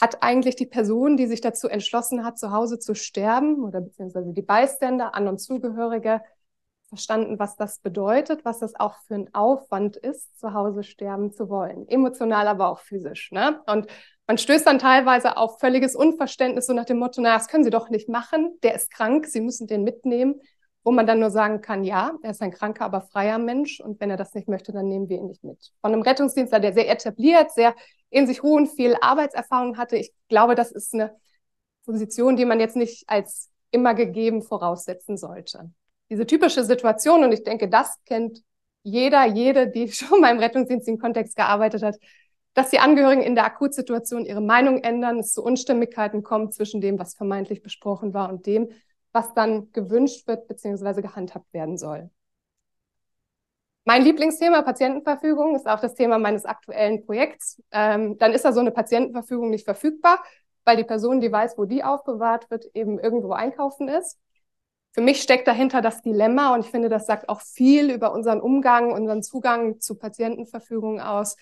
hat 0.00 0.22
eigentlich 0.22 0.56
die 0.56 0.66
Person, 0.66 1.16
die 1.16 1.26
sich 1.26 1.40
dazu 1.40 1.68
entschlossen 1.68 2.24
hat, 2.24 2.38
zu 2.38 2.52
Hause 2.52 2.78
zu 2.78 2.94
sterben 2.94 3.64
oder 3.64 3.80
beziehungsweise 3.80 4.32
die 4.32 4.42
Beiständer, 4.42 5.14
An- 5.14 5.28
und 5.28 5.38
Zugehörige, 5.38 6.20
verstanden, 6.88 7.38
was 7.38 7.56
das 7.56 7.80
bedeutet, 7.80 8.44
was 8.44 8.60
das 8.60 8.74
auch 8.74 8.96
für 9.06 9.14
ein 9.14 9.34
Aufwand 9.34 9.96
ist, 9.96 10.38
zu 10.38 10.54
Hause 10.54 10.82
sterben 10.82 11.32
zu 11.32 11.48
wollen. 11.48 11.86
Emotional, 11.88 12.48
aber 12.48 12.68
auch 12.68 12.80
physisch. 12.80 13.30
Ne? 13.30 13.60
Und 13.66 13.88
man 14.28 14.36
stößt 14.38 14.66
dann 14.66 14.78
teilweise 14.78 15.38
auf 15.38 15.58
völliges 15.58 15.96
Unverständnis, 15.96 16.66
so 16.66 16.74
nach 16.74 16.84
dem 16.84 16.98
Motto, 16.98 17.20
na, 17.22 17.34
das 17.34 17.48
können 17.48 17.64
Sie 17.64 17.70
doch 17.70 17.88
nicht 17.88 18.08
machen, 18.08 18.58
der 18.62 18.74
ist 18.74 18.90
krank, 18.90 19.26
Sie 19.26 19.40
müssen 19.40 19.66
den 19.66 19.82
mitnehmen. 19.82 20.40
Wo 20.84 20.92
man 20.92 21.06
dann 21.06 21.18
nur 21.18 21.30
sagen 21.30 21.60
kann, 21.60 21.84
ja, 21.84 22.12
er 22.22 22.30
ist 22.30 22.40
ein 22.40 22.52
kranker, 22.52 22.84
aber 22.84 23.02
freier 23.02 23.38
Mensch 23.38 23.80
und 23.80 24.00
wenn 24.00 24.10
er 24.10 24.16
das 24.16 24.32
nicht 24.32 24.48
möchte, 24.48 24.72
dann 24.72 24.86
nehmen 24.86 25.08
wir 25.08 25.18
ihn 25.18 25.26
nicht 25.26 25.44
mit. 25.44 25.72
Von 25.82 25.92
einem 25.92 26.02
Rettungsdienstler, 26.02 26.60
der 26.60 26.72
sehr 26.72 26.88
etabliert, 26.88 27.50
sehr 27.52 27.74
in 28.10 28.26
sich 28.26 28.42
ruhen, 28.42 28.66
viel 28.66 28.96
Arbeitserfahrung 29.00 29.76
hatte. 29.76 29.96
Ich 29.96 30.12
glaube, 30.28 30.54
das 30.54 30.70
ist 30.70 30.94
eine 30.94 31.14
Position, 31.84 32.36
die 32.36 32.44
man 32.44 32.60
jetzt 32.60 32.76
nicht 32.76 33.04
als 33.08 33.50
immer 33.70 33.92
gegeben 33.94 34.42
voraussetzen 34.42 35.18
sollte. 35.18 35.70
Diese 36.10 36.26
typische 36.26 36.64
Situation, 36.64 37.24
und 37.24 37.32
ich 37.32 37.42
denke, 37.42 37.68
das 37.68 37.98
kennt 38.06 38.42
jeder, 38.82 39.26
jede, 39.26 39.68
die 39.68 39.88
schon 39.92 40.20
mal 40.20 40.30
im 40.30 40.38
Rettungsdienst 40.38 40.88
Kontext 41.00 41.36
gearbeitet 41.36 41.82
hat, 41.82 41.96
dass 42.58 42.70
die 42.70 42.80
Angehörigen 42.80 43.22
in 43.22 43.36
der 43.36 43.44
Akutsituation 43.44 44.24
ihre 44.24 44.40
Meinung 44.40 44.82
ändern, 44.82 45.20
es 45.20 45.32
zu 45.32 45.44
Unstimmigkeiten 45.44 46.24
kommt 46.24 46.54
zwischen 46.54 46.80
dem, 46.80 46.98
was 46.98 47.14
vermeintlich 47.14 47.62
besprochen 47.62 48.14
war 48.14 48.28
und 48.28 48.46
dem, 48.46 48.70
was 49.12 49.32
dann 49.32 49.70
gewünscht 49.70 50.26
wird 50.26 50.48
bzw. 50.48 51.00
gehandhabt 51.00 51.52
werden 51.52 51.78
soll. 51.78 52.10
Mein 53.84 54.02
Lieblingsthema 54.02 54.62
Patientenverfügung 54.62 55.54
ist 55.54 55.68
auch 55.68 55.78
das 55.78 55.94
Thema 55.94 56.18
meines 56.18 56.44
aktuellen 56.44 57.06
Projekts. 57.06 57.62
Ähm, 57.70 58.18
dann 58.18 58.32
ist 58.32 58.44
da 58.44 58.52
so 58.52 58.58
eine 58.58 58.72
Patientenverfügung 58.72 59.50
nicht 59.50 59.64
verfügbar, 59.64 60.22
weil 60.64 60.76
die 60.76 60.84
Person, 60.84 61.20
die 61.20 61.30
weiß, 61.30 61.56
wo 61.58 61.64
die 61.64 61.84
aufbewahrt 61.84 62.50
wird, 62.50 62.66
eben 62.74 62.98
irgendwo 62.98 63.34
einkaufen 63.34 63.86
ist. 63.86 64.18
Für 64.90 65.00
mich 65.00 65.22
steckt 65.22 65.46
dahinter 65.46 65.80
das 65.80 66.02
Dilemma 66.02 66.54
und 66.54 66.64
ich 66.64 66.72
finde, 66.72 66.88
das 66.88 67.06
sagt 67.06 67.28
auch 67.28 67.40
viel 67.40 67.92
über 67.92 68.12
unseren 68.12 68.40
Umgang, 68.40 68.92
unseren 68.92 69.22
Zugang 69.22 69.78
zu 69.78 69.94
Patientenverfügung 69.94 71.00
aus, 71.00 71.36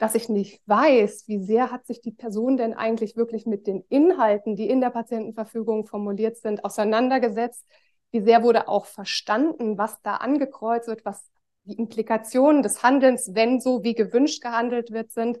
dass 0.00 0.14
ich 0.14 0.30
nicht 0.30 0.62
weiß, 0.64 1.24
wie 1.26 1.44
sehr 1.44 1.70
hat 1.70 1.86
sich 1.86 2.00
die 2.00 2.10
Person 2.10 2.56
denn 2.56 2.72
eigentlich 2.72 3.16
wirklich 3.16 3.44
mit 3.44 3.66
den 3.66 3.84
Inhalten, 3.90 4.56
die 4.56 4.66
in 4.66 4.80
der 4.80 4.88
Patientenverfügung 4.88 5.86
formuliert 5.86 6.38
sind, 6.38 6.64
auseinandergesetzt. 6.64 7.66
Wie 8.10 8.22
sehr 8.22 8.42
wurde 8.42 8.66
auch 8.66 8.86
verstanden, 8.86 9.76
was 9.76 10.00
da 10.00 10.16
angekreuzt 10.16 10.88
wird, 10.88 11.04
was 11.04 11.30
die 11.64 11.74
Implikationen 11.74 12.62
des 12.62 12.82
Handelns, 12.82 13.32
wenn 13.34 13.60
so 13.60 13.84
wie 13.84 13.94
gewünscht 13.94 14.42
gehandelt 14.42 14.90
wird, 14.90 15.12
sind. 15.12 15.38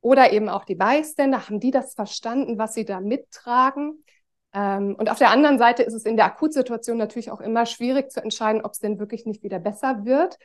Oder 0.00 0.32
eben 0.32 0.48
auch 0.48 0.64
die 0.64 0.76
Beiständer, 0.76 1.48
haben 1.48 1.58
die 1.58 1.72
das 1.72 1.94
verstanden, 1.94 2.56
was 2.56 2.74
sie 2.74 2.84
da 2.84 3.00
mittragen? 3.00 4.04
Ähm, 4.54 4.94
und 4.96 5.10
auf 5.10 5.18
der 5.18 5.30
anderen 5.30 5.58
Seite 5.58 5.82
ist 5.82 5.94
es 5.94 6.04
in 6.04 6.16
der 6.16 6.26
Akutsituation 6.26 6.98
natürlich 6.98 7.32
auch 7.32 7.40
immer 7.40 7.66
schwierig 7.66 8.12
zu 8.12 8.22
entscheiden, 8.22 8.64
ob 8.64 8.74
es 8.74 8.78
denn 8.78 9.00
wirklich 9.00 9.26
nicht 9.26 9.42
wieder 9.42 9.58
besser 9.58 10.04
wird. 10.04 10.38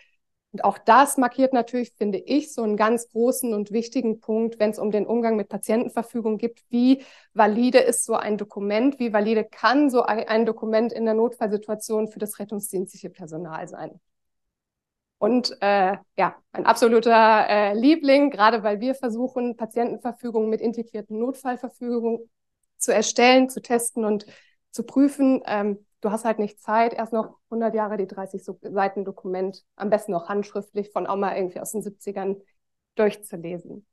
Und 0.54 0.64
auch 0.64 0.78
das 0.78 1.18
markiert 1.18 1.52
natürlich, 1.52 1.94
finde 1.98 2.20
ich, 2.20 2.54
so 2.54 2.62
einen 2.62 2.78
ganz 2.78 3.10
großen 3.10 3.56
und 3.56 3.72
wichtigen 3.72 4.20
Punkt, 4.20 4.60
wenn 4.60 4.70
es 4.70 4.78
um 4.78 4.92
den 4.92 5.08
Umgang 5.08 5.36
mit 5.36 5.50
Patientenverfügung 5.50 6.38
geht. 6.38 6.64
Wie 6.70 7.04
valide 7.34 7.80
ist 7.80 8.06
so 8.06 8.14
ein 8.14 8.38
Dokument? 8.38 9.00
Wie 9.00 9.12
valide 9.12 9.46
kann 9.46 9.90
so 9.90 10.04
ein 10.04 10.46
Dokument 10.46 10.94
in 10.94 11.06
der 11.06 11.16
Notfallsituation 11.16 12.08
für 12.08 12.20
das 12.20 12.38
rettungsdienstliche 12.38 13.10
Personal 13.10 13.68
sein? 13.68 14.00
Und 15.18 15.58
äh, 15.62 15.98
ja, 16.18 16.36
ein 16.52 16.68
absoluter 16.68 17.48
äh, 17.50 17.74
Liebling, 17.74 18.30
gerade 18.30 18.62
weil 18.62 18.80
wir 18.80 18.94
versuchen, 18.94 19.58
Patientenverfügung 19.58 20.50
mit 20.50 20.62
integrierten 20.62 21.18
Notfallverfügungen 21.18 22.30
zu 22.78 22.94
erstellen, 22.94 23.50
zu 23.50 23.60
testen 23.60 24.06
und 24.06 24.28
zu 24.70 24.84
prüfen. 24.84 25.42
Ähm, 25.48 25.84
du 26.04 26.12
hast 26.12 26.26
halt 26.26 26.38
nicht 26.38 26.62
Zeit, 26.62 26.94
erst 26.94 27.14
noch 27.14 27.38
100 27.46 27.74
Jahre 27.74 27.98
die 27.98 28.08
30 28.08 28.44
Seiten 28.62 29.06
Dokument, 29.06 29.64
am 29.76 29.90
besten 29.90 30.12
noch 30.12 30.28
handschriftlich 30.28 30.92
von 30.92 31.04
mal 31.20 31.36
irgendwie 31.36 31.62
aus 31.62 31.72
den 31.72 31.82
70ern 31.82 32.42
durchzulesen. 32.96 33.86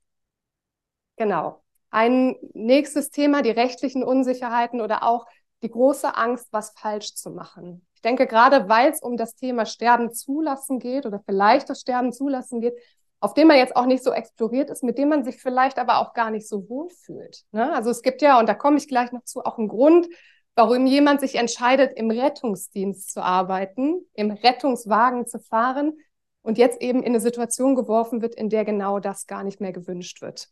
Genau. 1.15 1.63
Ein 1.89 2.35
nächstes 2.53 3.09
Thema, 3.09 3.41
die 3.41 3.51
rechtlichen 3.51 4.03
Unsicherheiten 4.03 4.81
oder 4.81 5.03
auch 5.03 5.25
die 5.63 5.71
große 5.71 6.15
Angst, 6.15 6.47
was 6.51 6.71
falsch 6.71 7.15
zu 7.15 7.31
machen. 7.31 7.85
Ich 7.95 8.01
denke, 8.01 8.27
gerade 8.27 8.67
weil 8.67 8.91
es 8.91 9.01
um 9.01 9.15
das 9.15 9.35
Thema 9.35 9.65
Sterben 9.65 10.11
zulassen 10.11 10.79
geht 10.79 11.05
oder 11.05 11.21
vielleicht 11.25 11.69
das 11.69 11.81
Sterben 11.81 12.11
zulassen 12.11 12.59
geht, 12.59 12.75
auf 13.19 13.35
dem 13.35 13.47
man 13.47 13.57
jetzt 13.57 13.75
auch 13.75 13.85
nicht 13.85 14.03
so 14.03 14.11
exploriert 14.11 14.69
ist, 14.69 14.83
mit 14.83 14.97
dem 14.97 15.09
man 15.09 15.23
sich 15.23 15.39
vielleicht 15.39 15.77
aber 15.77 15.99
auch 15.99 16.13
gar 16.13 16.31
nicht 16.31 16.49
so 16.49 16.67
wohl 16.67 16.89
fühlt. 16.89 17.43
Ne? 17.51 17.71
Also 17.73 17.91
es 17.91 18.01
gibt 18.01 18.21
ja, 18.21 18.39
und 18.39 18.49
da 18.49 18.55
komme 18.55 18.77
ich 18.77 18.87
gleich 18.87 19.11
noch 19.11 19.23
zu, 19.23 19.45
auch 19.45 19.59
einen 19.59 19.67
Grund, 19.67 20.07
warum 20.55 20.85
jemand 20.85 21.21
sich 21.21 21.35
entscheidet, 21.35 21.93
im 21.97 22.11
Rettungsdienst 22.11 23.11
zu 23.13 23.23
arbeiten, 23.23 24.05
im 24.13 24.31
Rettungswagen 24.31 25.25
zu 25.25 25.39
fahren 25.39 25.93
und 26.41 26.57
jetzt 26.57 26.81
eben 26.81 26.99
in 26.99 27.09
eine 27.09 27.19
Situation 27.19 27.75
geworfen 27.75 28.21
wird, 28.21 28.35
in 28.35 28.49
der 28.49 28.65
genau 28.65 28.99
das 28.99 29.27
gar 29.27 29.43
nicht 29.43 29.61
mehr 29.61 29.71
gewünscht 29.71 30.21
wird. 30.21 30.49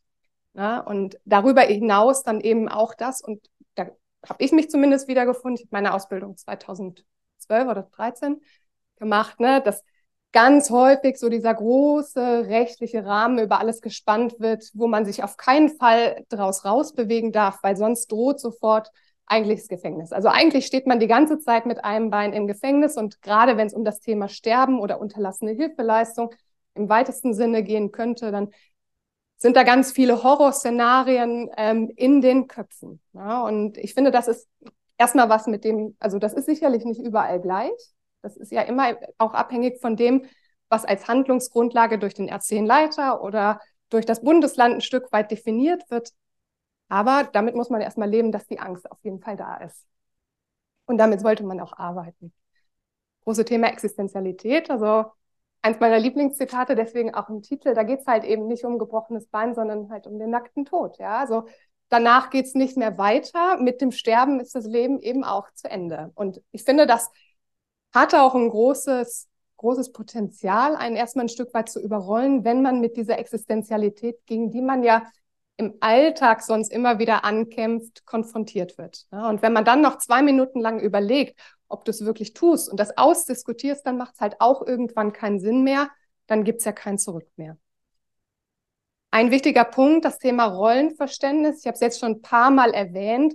Ja, 0.54 0.80
und 0.80 1.20
darüber 1.26 1.62
hinaus 1.62 2.24
dann 2.24 2.42
eben 2.42 2.70
auch 2.70 2.94
das, 2.96 3.22
und 3.22 3.50
da 3.76 3.88
habe 4.28 4.44
ich 4.44 4.52
mich 4.52 4.70
zumindest 4.70 5.08
wiedergefunden, 5.08 5.56
ich 5.56 5.62
habe 5.64 5.70
meine 5.72 5.94
Ausbildung 5.94 6.38
2012 6.38 7.06
oder 7.48 7.88
2013 7.90 8.42
gemacht, 8.98 9.40
ne, 9.40 9.62
dass 9.62 9.84
ganz 10.32 10.70
häufig 10.70 11.18
so 11.18 11.30
dieser 11.30 11.54
große 11.54 12.48
rechtliche 12.48 13.06
Rahmen 13.06 13.40
über 13.40 13.60
alles 13.60 13.82
gespannt 13.82 14.36
wird, 14.40 14.70
wo 14.74 14.88
man 14.88 15.06
sich 15.06 15.24
auf 15.24 15.38
keinen 15.38 15.70
Fall 15.70 16.24
draus 16.30 16.66
rausbewegen 16.66 17.32
darf, 17.32 17.60
weil 17.64 17.76
sonst 17.78 18.12
droht 18.12 18.40
sofort 18.40 18.92
eigentlich 19.30 19.60
das 19.60 19.68
Gefängnis. 19.68 20.12
Also 20.12 20.28
eigentlich 20.28 20.66
steht 20.66 20.88
man 20.88 21.00
die 21.00 21.08
ganze 21.08 21.40
Zeit 21.40 21.66
mit 21.66 21.86
einem 21.86 22.10
Bein 22.10 22.34
im 22.34 22.48
Gefängnis 22.48 22.98
und 22.98 23.22
gerade 23.22 23.58
wenn 23.58 23.68
es 23.68 23.74
um 23.74 23.86
das 23.86 24.00
Thema 24.00 24.28
Sterben 24.28 24.80
oder 24.80 25.00
unterlassene 25.00 25.52
Hilfeleistung 25.52 26.34
im 26.74 26.90
weitesten 26.90 27.34
Sinne 27.34 27.64
gehen 27.64 27.92
könnte, 27.92 28.32
dann 28.32 28.50
sind 29.38 29.56
da 29.56 29.64
ganz 29.64 29.92
viele 29.92 30.24
Horrorszenarien 30.24 31.50
ähm, 31.56 31.92
in 31.96 32.22
den 32.22 32.48
Köpfen. 32.48 33.00
Ja? 33.14 33.44
Und 33.44 33.78
ich 33.78 33.94
finde, 33.94 34.12
das 34.12 34.28
ist 34.28 34.50
erstmal 34.98 35.30
was 35.30 35.48
mit 35.48 35.64
dem, 35.64 35.96
also 36.00 36.20
das 36.20 36.34
ist 36.34 36.46
sicherlich 36.46 36.84
nicht 36.84 37.02
überall 37.02 37.40
gleich. 37.40 37.72
Das 38.22 38.36
ist 38.36 38.52
ja 38.52 38.64
immer 38.64 38.98
auch 39.18 39.34
abhängig 39.34 39.80
von 39.80 39.96
dem, 39.96 40.26
was 40.68 40.86
als 40.86 41.08
Handlungsgrundlage 41.08 42.00
durch 42.00 42.14
den 42.14 42.30
RC-Leiter 42.30 43.24
oder 43.24 43.60
durch 43.90 44.06
das 44.06 44.22
Bundesland 44.22 44.76
ein 44.76 44.82
Stück 44.82 45.12
weit 45.12 45.32
definiert 45.32 45.90
wird. 45.90 46.12
Aber 46.90 47.30
damit 47.32 47.56
muss 47.56 47.70
man 47.70 47.82
erstmal 47.82 48.10
leben, 48.10 48.32
dass 48.32 48.48
die 48.48 48.60
Angst 48.60 48.92
auf 48.92 48.98
jeden 49.04 49.22
Fall 49.22 49.38
da 49.38 49.58
ist. 49.58 49.86
Und 50.86 50.98
damit 50.98 51.22
sollte 51.22 51.44
man 51.46 51.60
auch 51.60 51.74
arbeiten. 51.74 52.34
Große 53.24 53.46
Thema 53.46 53.68
Existenzialität, 53.68 54.72
also 54.72 55.06
eins 55.62 55.80
meiner 55.80 56.00
Lieblingszitate, 56.00 56.76
deswegen 56.76 57.14
auch 57.14 57.30
im 57.30 57.42
Titel, 57.44 57.74
da 57.76 57.84
geht 57.84 58.02
es 58.02 58.08
halt 58.08 58.24
eben 58.24 58.48
nicht 58.48 58.66
um 58.66 58.80
gebrochenes 58.80 59.28
Bein, 59.28 59.54
sondern 59.54 59.92
halt 59.92 60.08
um 60.08 60.18
den 60.18 60.32
nackten 60.32 60.66
Tod. 60.66 60.98
Ja, 60.98 61.20
also 61.20 61.46
danach 61.90 62.32
geht 62.32 62.46
es 62.46 62.56
nicht 62.56 62.76
mehr 62.76 62.98
weiter. 62.98 63.58
Mit 63.58 63.82
dem 63.82 63.92
Sterben 63.92 64.40
ist 64.40 64.56
das 64.56 64.66
Leben 64.66 65.00
eben 65.00 65.24
auch 65.24 65.52
zu 65.54 65.70
Ende. 65.70 66.12
Und 66.16 66.42
ich 66.52 66.64
finde, 66.64 66.88
das 66.88 67.12
hatte 67.94 68.22
auch 68.22 68.36
ein 68.36 68.50
großes, 68.50 69.28
großes 69.58 69.92
Potenzial, 69.92 70.76
einen 70.76 70.96
erstmal 70.96 71.26
ein 71.26 71.30
Stück 71.30 71.54
weit 71.54 71.70
zu 71.70 71.82
überrollen, 71.82 72.46
wenn 72.46 72.62
man 72.62 72.80
mit 72.80 72.98
dieser 72.98 73.20
Existenzialität, 73.20 74.26
gegen 74.26 74.52
die 74.52 74.62
man 74.62 74.84
ja 74.84 75.04
im 75.60 75.76
Alltag 75.82 76.42
sonst 76.42 76.72
immer 76.72 77.00
wieder 77.00 77.26
ankämpft, 77.26 78.06
konfrontiert 78.06 78.78
wird. 78.78 79.06
und 79.12 79.42
wenn 79.42 79.52
man 79.52 79.66
dann 79.66 79.82
noch 79.82 79.98
zwei 79.98 80.22
Minuten 80.22 80.62
lang 80.62 80.80
überlegt, 80.80 81.38
ob 81.68 81.84
du 81.84 81.92
es 81.92 82.06
wirklich 82.06 82.34
tust 82.34 82.70
und 82.70 82.80
das 82.80 82.98
ausdiskutierst, 82.98 83.86
dann 83.86 83.98
macht 83.98 84.16
es 84.16 84.22
halt 84.22 84.38
auch 84.40 84.66
irgendwann 84.66 85.12
keinen 85.12 85.42
Sinn 85.42 85.64
mehr, 85.64 85.90
dann 86.28 86.46
gibt 86.46 86.60
es 86.60 86.66
ja 86.66 86.72
kein 86.72 86.98
Zurück 86.98 87.28
mehr. 87.36 87.58
Ein 89.12 89.32
wichtiger 89.32 89.66
Punkt, 89.66 90.06
das 90.06 90.18
Thema 90.20 90.46
Rollenverständnis. 90.46 91.60
Ich 91.60 91.66
habe 91.66 91.76
es 91.76 91.82
jetzt 91.82 92.00
schon 92.00 92.14
ein 92.14 92.22
paar 92.22 92.52
Mal 92.52 92.74
erwähnt. 92.74 93.34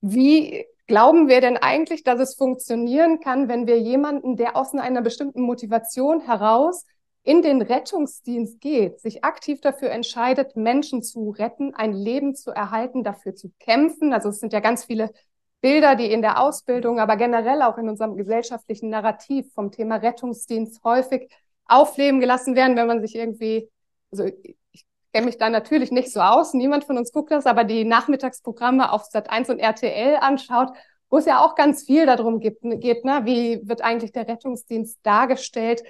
Wie 0.00 0.66
glauben 0.88 1.28
wir 1.28 1.40
denn 1.40 1.58
eigentlich, 1.58 2.02
dass 2.02 2.18
es 2.18 2.34
funktionieren 2.34 3.20
kann, 3.20 3.48
wenn 3.48 3.68
wir 3.68 3.78
jemanden, 3.78 4.36
der 4.36 4.56
aus 4.56 4.74
einer 4.74 5.02
bestimmten 5.02 5.42
Motivation 5.42 6.22
heraus 6.22 6.86
in 7.22 7.42
den 7.42 7.60
Rettungsdienst 7.60 8.60
geht, 8.60 9.00
sich 9.00 9.24
aktiv 9.24 9.60
dafür 9.60 9.90
entscheidet, 9.90 10.56
Menschen 10.56 11.02
zu 11.02 11.30
retten, 11.30 11.74
ein 11.74 11.92
Leben 11.92 12.34
zu 12.34 12.50
erhalten, 12.50 13.04
dafür 13.04 13.34
zu 13.34 13.50
kämpfen. 13.58 14.12
Also 14.12 14.30
es 14.30 14.40
sind 14.40 14.52
ja 14.52 14.60
ganz 14.60 14.84
viele 14.84 15.10
Bilder, 15.60 15.96
die 15.96 16.10
in 16.10 16.22
der 16.22 16.40
Ausbildung, 16.40 16.98
aber 16.98 17.16
generell 17.16 17.60
auch 17.62 17.76
in 17.76 17.88
unserem 17.88 18.16
gesellschaftlichen 18.16 18.88
Narrativ 18.88 19.52
vom 19.54 19.70
Thema 19.70 19.96
Rettungsdienst 19.96 20.82
häufig 20.84 21.30
aufleben 21.66 22.20
gelassen 22.20 22.56
werden, 22.56 22.76
wenn 22.76 22.86
man 22.86 23.02
sich 23.02 23.14
irgendwie, 23.14 23.70
also 24.10 24.24
ich 24.72 24.86
kenne 25.12 25.26
mich 25.26 25.36
da 25.36 25.50
natürlich 25.50 25.90
nicht 25.90 26.12
so 26.12 26.20
aus, 26.20 26.54
niemand 26.54 26.84
von 26.84 26.96
uns 26.96 27.12
guckt 27.12 27.30
das, 27.30 27.46
aber 27.46 27.64
die 27.64 27.84
Nachmittagsprogramme 27.84 28.90
auf 28.90 29.04
Sat 29.04 29.28
1 29.28 29.50
und 29.50 29.58
RTL 29.58 30.16
anschaut, 30.16 30.70
wo 31.10 31.18
es 31.18 31.26
ja 31.26 31.44
auch 31.44 31.54
ganz 31.56 31.84
viel 31.84 32.06
darum 32.06 32.40
gibt, 32.40 32.62
geht, 32.62 33.04
ne? 33.04 33.22
wie 33.24 33.60
wird 33.68 33.82
eigentlich 33.82 34.12
der 34.12 34.28
Rettungsdienst 34.28 35.00
dargestellt, 35.02 35.82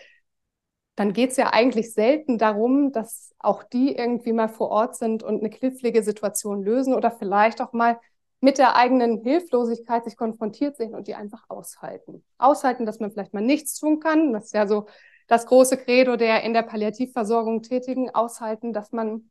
dann 1.00 1.14
geht 1.14 1.30
es 1.30 1.38
ja 1.38 1.54
eigentlich 1.54 1.95
selten 1.95 2.37
darum, 2.37 2.92
dass 2.92 3.35
auch 3.38 3.62
die 3.62 3.97
irgendwie 3.97 4.35
mal 4.35 4.50
vor 4.50 4.69
Ort 4.69 4.97
sind 4.97 5.23
und 5.23 5.38
eine 5.38 5.49
knifflige 5.49 6.02
Situation 6.02 6.62
lösen 6.62 6.92
oder 6.92 7.11
vielleicht 7.11 7.62
auch 7.62 7.73
mal 7.73 7.99
mit 8.42 8.59
der 8.59 8.76
eigenen 8.76 9.23
Hilflosigkeit 9.23 10.04
sich 10.04 10.19
konfrontiert 10.19 10.76
sehen 10.76 10.95
und 10.95 11.09
die 11.09 11.14
einfach 11.14 11.45
aushalten. 11.49 12.23
Aushalten, 12.37 12.85
dass 12.85 13.01
man 13.01 13.12
vielleicht 13.12 13.33
mal 13.33 13.40
nichts 13.40 13.81
tun 13.81 13.98
kann. 13.98 14.35
Das 14.35 14.44
ist 14.44 14.53
ja 14.53 14.66
so 14.66 14.88
das 15.27 15.46
große 15.46 15.79
Credo 15.79 16.16
der 16.16 16.42
in 16.42 16.53
der 16.53 16.64
Palliativversorgung 16.64 17.62
tätigen. 17.62 18.14
Aushalten, 18.14 18.75
dass 18.75 18.92
man 18.92 19.31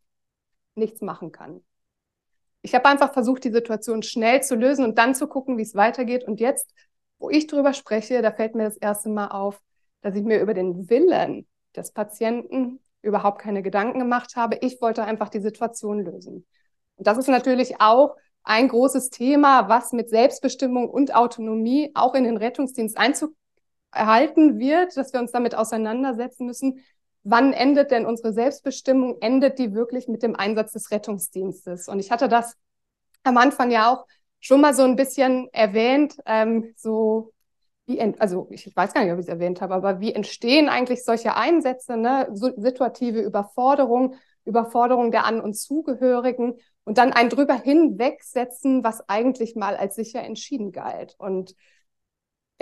nichts 0.74 1.02
machen 1.02 1.32
kann. 1.32 1.64
Ich 2.64 2.74
habe 2.74 2.86
einfach 2.90 3.14
versucht, 3.14 3.44
die 3.44 3.52
Situation 3.52 4.02
schnell 4.02 4.42
zu 4.42 4.56
lösen 4.56 4.86
und 4.86 4.98
dann 4.98 5.14
zu 5.14 5.28
gucken, 5.28 5.60
wie 5.60 5.62
es 5.62 5.76
weitergeht. 5.76 6.24
Und 6.24 6.40
jetzt, 6.40 6.74
wo 7.20 7.30
ich 7.30 7.46
drüber 7.46 7.74
spreche, 7.74 8.24
da 8.24 8.32
fällt 8.32 8.56
mir 8.56 8.64
das 8.64 8.78
erste 8.78 9.10
Mal 9.10 9.28
auf, 9.28 9.62
dass 10.02 10.16
ich 10.16 10.24
mir 10.24 10.42
über 10.42 10.56
den 10.56 10.90
Willen 10.90 11.46
des 11.76 11.92
Patienten 11.92 12.80
überhaupt 13.02 13.40
keine 13.42 13.64
Gedanken 13.64 14.00
gemacht 14.00 14.36
habe. 14.36 14.58
Ich 14.62 14.82
wollte 14.82 15.04
einfach 15.04 15.30
die 15.30 15.42
Situation 15.42 16.04
lösen. 16.04 16.46
Und 16.96 17.08
das 17.08 17.18
ist 17.18 17.30
natürlich 17.30 17.80
auch 17.80 18.16
ein 18.44 18.68
großes 18.68 19.10
Thema, 19.10 19.70
was 19.70 19.94
mit 19.94 20.10
Selbstbestimmung 20.10 20.90
und 20.90 21.16
Autonomie 21.16 21.92
auch 21.94 22.16
in 22.16 22.24
den 22.24 22.38
Rettungsdienst 22.38 22.98
Einzug 22.98 23.34
erhalten 23.92 24.60
wird, 24.60 24.96
dass 24.98 25.14
wir 25.14 25.20
uns 25.20 25.32
damit 25.32 25.56
auseinandersetzen 25.56 26.46
müssen. 26.46 26.84
Wann 27.24 27.54
endet 27.54 27.92
denn 27.92 28.06
unsere 28.06 28.34
Selbstbestimmung? 28.34 29.18
Endet 29.22 29.60
die 29.60 29.74
wirklich 29.74 30.08
mit 30.08 30.24
dem 30.24 30.36
Einsatz 30.36 30.74
des 30.74 30.92
Rettungsdienstes? 30.92 31.88
Und 31.88 32.00
ich 32.00 32.12
hatte 32.12 32.28
das 32.28 32.56
am 33.24 33.38
Anfang 33.38 33.72
ja 33.72 33.92
auch 33.92 34.06
schon 34.40 34.62
mal 34.62 34.74
so 34.74 34.84
ein 34.84 34.96
bisschen 34.96 35.50
erwähnt, 35.52 36.16
ähm, 36.26 36.74
so 36.78 37.34
wie, 37.90 38.00
also 38.20 38.48
ich 38.52 38.74
weiß 38.74 38.94
gar 38.94 39.04
nicht, 39.04 39.12
ob 39.12 39.20
ich 39.20 39.26
es 39.26 39.30
erwähnt 39.30 39.62
habe, 39.62 39.74
aber 39.74 40.00
wie 40.00 40.14
entstehen 40.14 40.70
eigentlich 40.70 41.04
solche 41.04 41.36
Einsätze, 41.36 41.98
ne? 41.98 42.30
Situative 42.32 43.20
Überforderung, 43.20 44.16
Überforderung 44.46 45.12
der 45.12 45.26
An- 45.26 45.42
und 45.42 45.56
Zugehörigen 45.56 46.56
und 46.84 47.00
dann 47.00 47.12
ein 47.12 47.30
drüber 47.30 47.56
hinwegsetzen, 47.56 48.84
was 48.84 49.10
eigentlich 49.10 49.56
mal 49.56 49.76
als 49.76 49.96
sicher 49.96 50.22
entschieden 50.22 50.72
galt. 50.72 51.16
Und 51.18 51.56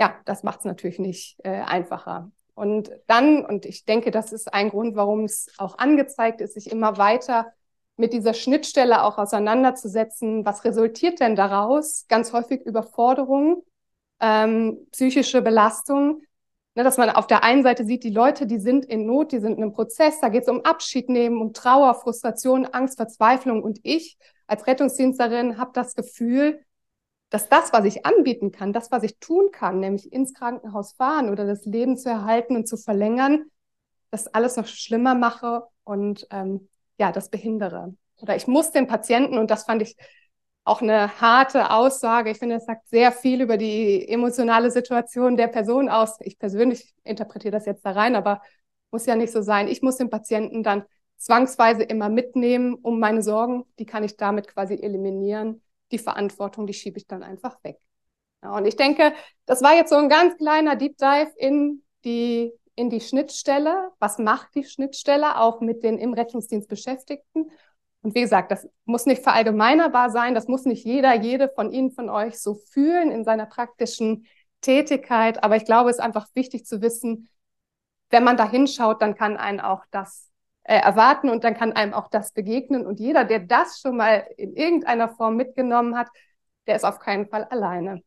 ja, 0.00 0.14
das 0.24 0.42
macht 0.42 0.60
es 0.60 0.64
natürlich 0.64 0.98
nicht 0.98 1.38
äh, 1.44 1.60
einfacher. 1.60 2.30
Und 2.54 2.90
dann, 3.06 3.44
und 3.44 3.66
ich 3.66 3.84
denke, 3.84 4.10
das 4.10 4.32
ist 4.32 4.52
ein 4.52 4.70
Grund, 4.70 4.96
warum 4.96 5.24
es 5.24 5.52
auch 5.58 5.78
angezeigt 5.78 6.40
ist, 6.40 6.54
sich 6.54 6.72
immer 6.72 6.96
weiter 6.96 7.52
mit 7.96 8.12
dieser 8.12 8.32
Schnittstelle 8.32 9.02
auch 9.04 9.18
auseinanderzusetzen. 9.18 10.44
Was 10.46 10.64
resultiert 10.64 11.20
denn 11.20 11.36
daraus? 11.36 12.06
Ganz 12.08 12.32
häufig 12.32 12.62
Überforderung 12.62 13.62
ähm, 14.20 14.86
psychische 14.92 15.42
Belastung, 15.42 16.22
ne, 16.74 16.84
dass 16.84 16.96
man 16.96 17.10
auf 17.10 17.26
der 17.26 17.44
einen 17.44 17.62
Seite 17.62 17.84
sieht, 17.84 18.04
die 18.04 18.10
Leute, 18.10 18.46
die 18.46 18.58
sind 18.58 18.84
in 18.84 19.06
Not, 19.06 19.32
die 19.32 19.40
sind 19.40 19.56
in 19.56 19.62
einem 19.62 19.72
Prozess, 19.72 20.20
da 20.20 20.28
geht 20.28 20.42
es 20.42 20.48
um 20.48 20.64
Abschied 20.64 21.08
nehmen, 21.08 21.40
um 21.40 21.52
Trauer, 21.52 21.94
Frustration, 21.94 22.66
Angst, 22.66 22.96
Verzweiflung. 22.96 23.62
Und 23.62 23.80
ich 23.82 24.16
als 24.46 24.66
Rettungsdienstlerin 24.66 25.58
habe 25.58 25.70
das 25.74 25.94
Gefühl, 25.94 26.60
dass 27.30 27.48
das, 27.48 27.72
was 27.72 27.84
ich 27.84 28.06
anbieten 28.06 28.52
kann, 28.52 28.72
das, 28.72 28.90
was 28.90 29.02
ich 29.02 29.18
tun 29.18 29.50
kann, 29.52 29.80
nämlich 29.80 30.12
ins 30.12 30.32
Krankenhaus 30.32 30.92
fahren 30.92 31.28
oder 31.30 31.46
das 31.46 31.64
Leben 31.66 31.96
zu 31.96 32.08
erhalten 32.08 32.56
und 32.56 32.66
zu 32.66 32.76
verlängern, 32.76 33.44
das 34.10 34.28
alles 34.28 34.56
noch 34.56 34.66
schlimmer 34.66 35.14
mache 35.14 35.64
und 35.84 36.26
ähm, 36.30 36.68
ja, 36.98 37.12
das 37.12 37.28
behindere. 37.28 37.94
Oder 38.20 38.34
ich 38.36 38.46
muss 38.46 38.70
den 38.70 38.86
Patienten, 38.86 39.38
und 39.38 39.50
das 39.50 39.64
fand 39.64 39.82
ich 39.82 39.96
auch 40.68 40.82
eine 40.82 41.20
harte 41.20 41.70
Aussage. 41.70 42.30
Ich 42.30 42.38
finde, 42.38 42.56
es 42.56 42.66
sagt 42.66 42.88
sehr 42.88 43.10
viel 43.10 43.40
über 43.40 43.56
die 43.56 44.06
emotionale 44.08 44.70
Situation 44.70 45.36
der 45.36 45.48
Person 45.48 45.88
aus. 45.88 46.18
Ich 46.20 46.38
persönlich 46.38 46.94
interpretiere 47.04 47.52
das 47.52 47.66
jetzt 47.66 47.84
da 47.84 47.92
rein, 47.92 48.14
aber 48.14 48.42
muss 48.90 49.06
ja 49.06 49.16
nicht 49.16 49.32
so 49.32 49.42
sein. 49.42 49.68
Ich 49.68 49.82
muss 49.82 49.96
den 49.96 50.10
Patienten 50.10 50.62
dann 50.62 50.84
zwangsweise 51.16 51.82
immer 51.82 52.08
mitnehmen, 52.08 52.74
um 52.74 53.00
meine 53.00 53.22
Sorgen, 53.22 53.64
die 53.78 53.86
kann 53.86 54.04
ich 54.04 54.16
damit 54.16 54.48
quasi 54.48 54.74
eliminieren. 54.74 55.62
Die 55.90 55.98
Verantwortung, 55.98 56.66
die 56.66 56.74
schiebe 56.74 56.98
ich 56.98 57.06
dann 57.06 57.22
einfach 57.22 57.62
weg. 57.64 57.78
Ja, 58.42 58.56
und 58.56 58.66
ich 58.66 58.76
denke, 58.76 59.14
das 59.46 59.62
war 59.62 59.74
jetzt 59.74 59.90
so 59.90 59.96
ein 59.96 60.08
ganz 60.08 60.36
kleiner 60.36 60.76
Deep 60.76 60.96
Dive 60.98 61.32
in 61.36 61.82
die, 62.04 62.52
in 62.76 62.90
die 62.90 63.00
Schnittstelle. 63.00 63.90
Was 63.98 64.18
macht 64.18 64.54
die 64.54 64.64
Schnittstelle 64.64 65.40
auch 65.40 65.60
mit 65.60 65.82
den 65.82 65.98
im 65.98 66.12
Rettungsdienst 66.12 66.68
Beschäftigten? 66.68 67.50
Und 68.02 68.14
wie 68.14 68.20
gesagt, 68.20 68.50
das 68.50 68.68
muss 68.84 69.06
nicht 69.06 69.22
verallgemeinerbar 69.22 70.10
sein, 70.10 70.34
das 70.34 70.46
muss 70.46 70.64
nicht 70.64 70.84
jeder, 70.84 71.14
jede 71.14 71.48
von 71.48 71.72
Ihnen, 71.72 71.90
von 71.90 72.08
euch 72.08 72.40
so 72.40 72.54
fühlen 72.54 73.10
in 73.10 73.24
seiner 73.24 73.46
praktischen 73.46 74.26
Tätigkeit. 74.60 75.42
Aber 75.42 75.56
ich 75.56 75.64
glaube, 75.64 75.90
es 75.90 75.96
ist 75.96 76.02
einfach 76.02 76.26
wichtig 76.34 76.64
zu 76.64 76.80
wissen, 76.80 77.28
wenn 78.10 78.24
man 78.24 78.36
da 78.36 78.48
hinschaut, 78.48 79.02
dann 79.02 79.14
kann 79.14 79.36
einen 79.36 79.60
auch 79.60 79.84
das 79.90 80.30
äh, 80.62 80.78
erwarten 80.78 81.28
und 81.28 81.44
dann 81.44 81.54
kann 81.54 81.72
einem 81.72 81.92
auch 81.92 82.08
das 82.08 82.32
begegnen. 82.32 82.86
Und 82.86 83.00
jeder, 83.00 83.24
der 83.24 83.40
das 83.40 83.80
schon 83.80 83.96
mal 83.96 84.26
in 84.36 84.54
irgendeiner 84.54 85.08
Form 85.08 85.36
mitgenommen 85.36 85.96
hat, 85.96 86.08
der 86.66 86.76
ist 86.76 86.84
auf 86.84 86.98
keinen 87.00 87.26
Fall 87.28 87.44
alleine. 87.44 88.02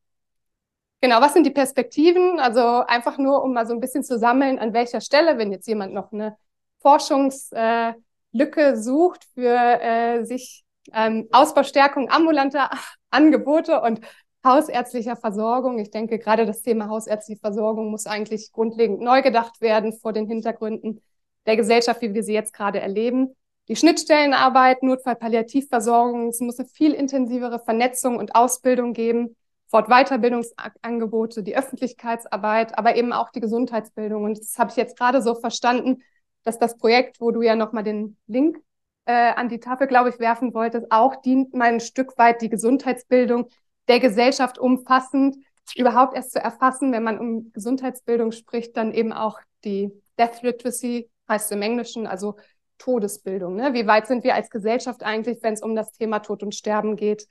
Genau, 1.01 1.19
was 1.19 1.33
sind 1.33 1.45
die 1.45 1.51
Perspektiven? 1.51 2.39
Also 2.39 2.61
einfach 2.85 3.17
nur, 3.17 3.43
um 3.43 3.53
mal 3.53 3.65
so 3.65 3.73
ein 3.73 3.79
bisschen 3.79 4.03
zu 4.03 4.19
sammeln, 4.19 4.59
an 4.59 4.73
welcher 4.73 5.01
Stelle, 5.01 5.37
wenn 5.37 5.51
jetzt 5.51 5.67
jemand 5.67 5.93
noch 5.93 6.11
eine 6.11 6.37
Forschungs- 6.83 7.51
äh, 7.53 7.93
Lücke 8.31 8.77
sucht 8.81 9.27
für 9.33 9.81
äh, 9.81 10.23
sich 10.23 10.63
ähm, 10.93 11.27
Ausbaustärkung 11.31 12.09
ambulanter 12.09 12.69
Angebote 13.09 13.81
und 13.81 14.01
hausärztlicher 14.43 15.15
Versorgung. 15.15 15.79
Ich 15.79 15.91
denke, 15.91 16.17
gerade 16.17 16.45
das 16.45 16.61
Thema 16.61 16.89
hausärztliche 16.89 17.39
Versorgung 17.39 17.91
muss 17.91 18.07
eigentlich 18.07 18.51
grundlegend 18.51 19.01
neu 19.01 19.21
gedacht 19.21 19.61
werden 19.61 19.93
vor 19.93 20.13
den 20.13 20.27
Hintergründen 20.27 21.01
der 21.45 21.57
Gesellschaft, 21.57 22.01
wie 22.01 22.13
wir 22.13 22.23
sie 22.23 22.33
jetzt 22.33 22.53
gerade 22.53 22.79
erleben. 22.79 23.35
die 23.67 23.75
Schnittstellenarbeit, 23.75 24.83
Notfall-Palliativversorgung. 24.83 26.29
Es 26.29 26.39
muss 26.39 26.59
eine 26.59 26.67
viel 26.67 26.93
intensivere 26.93 27.59
Vernetzung 27.59 28.17
und 28.17 28.35
Ausbildung 28.35 28.93
geben, 28.93 29.35
Fort-Weiterbildungsangebote, 29.69 31.43
die 31.43 31.55
Öffentlichkeitsarbeit, 31.55 32.77
aber 32.77 32.95
eben 32.95 33.13
auch 33.13 33.29
die 33.29 33.39
Gesundheitsbildung. 33.39 34.25
Und 34.25 34.39
das 34.39 34.57
habe 34.57 34.71
ich 34.71 34.77
jetzt 34.77 34.97
gerade 34.97 35.21
so 35.21 35.35
verstanden, 35.35 36.01
dass 36.43 36.59
das 36.59 36.77
Projekt, 36.77 37.21
wo 37.21 37.31
du 37.31 37.41
ja 37.41 37.55
nochmal 37.55 37.83
den 37.83 38.17
Link 38.27 38.57
äh, 39.05 39.33
an 39.33 39.49
die 39.49 39.59
Tafel, 39.59 39.87
glaube 39.87 40.09
ich, 40.09 40.19
werfen 40.19 40.53
wolltest, 40.53 40.91
auch 40.91 41.21
dient 41.21 41.53
mal 41.53 41.69
ein 41.69 41.79
Stück 41.79 42.17
weit 42.17 42.41
die 42.41 42.49
Gesundheitsbildung 42.49 43.47
der 43.87 43.99
Gesellschaft 43.99 44.57
umfassend 44.57 45.37
überhaupt 45.75 46.15
erst 46.15 46.31
zu 46.31 46.39
erfassen, 46.39 46.91
wenn 46.91 47.03
man 47.03 47.19
um 47.19 47.51
Gesundheitsbildung 47.53 48.31
spricht, 48.31 48.75
dann 48.77 48.93
eben 48.93 49.13
auch 49.13 49.39
die 49.63 49.91
Death 50.17 50.41
Literacy, 50.41 51.09
heißt 51.29 51.51
im 51.51 51.61
Englischen, 51.61 52.07
also 52.07 52.35
Todesbildung. 52.77 53.55
Ne? 53.55 53.73
Wie 53.73 53.87
weit 53.87 54.07
sind 54.07 54.23
wir 54.23 54.35
als 54.35 54.49
Gesellschaft 54.49 55.03
eigentlich, 55.03 55.37
wenn 55.41 55.53
es 55.53 55.61
um 55.61 55.75
das 55.75 55.91
Thema 55.91 56.19
Tod 56.19 56.43
und 56.43 56.55
Sterben 56.55 56.95
geht? 56.95 57.27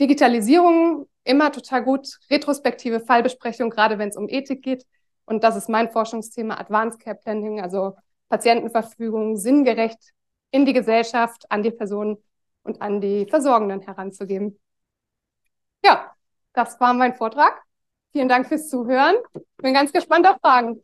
Digitalisierung, 0.00 1.08
immer 1.24 1.50
total 1.50 1.82
gut. 1.82 2.18
Retrospektive 2.30 3.00
Fallbesprechung, 3.00 3.70
gerade 3.70 3.98
wenn 3.98 4.10
es 4.10 4.16
um 4.16 4.28
Ethik 4.28 4.62
geht. 4.62 4.84
Und 5.24 5.44
das 5.44 5.56
ist 5.56 5.68
mein 5.68 5.90
Forschungsthema, 5.90 6.58
Advanced 6.58 7.00
Care 7.00 7.16
Planning, 7.16 7.60
also 7.60 7.96
Patientenverfügung 8.32 9.36
sinngerecht 9.36 10.14
in 10.52 10.64
die 10.64 10.72
Gesellschaft, 10.72 11.44
an 11.50 11.62
die 11.62 11.70
Personen 11.70 12.16
und 12.62 12.80
an 12.80 13.02
die 13.02 13.26
Versorgenden 13.26 13.82
heranzugeben. 13.82 14.58
Ja, 15.84 16.16
das 16.54 16.80
war 16.80 16.94
mein 16.94 17.14
Vortrag. 17.14 17.62
Vielen 18.10 18.28
Dank 18.28 18.46
fürs 18.46 18.70
Zuhören. 18.70 19.16
Bin 19.58 19.74
ganz 19.74 19.92
gespannt 19.92 20.26
auf 20.26 20.38
Fragen. 20.40 20.82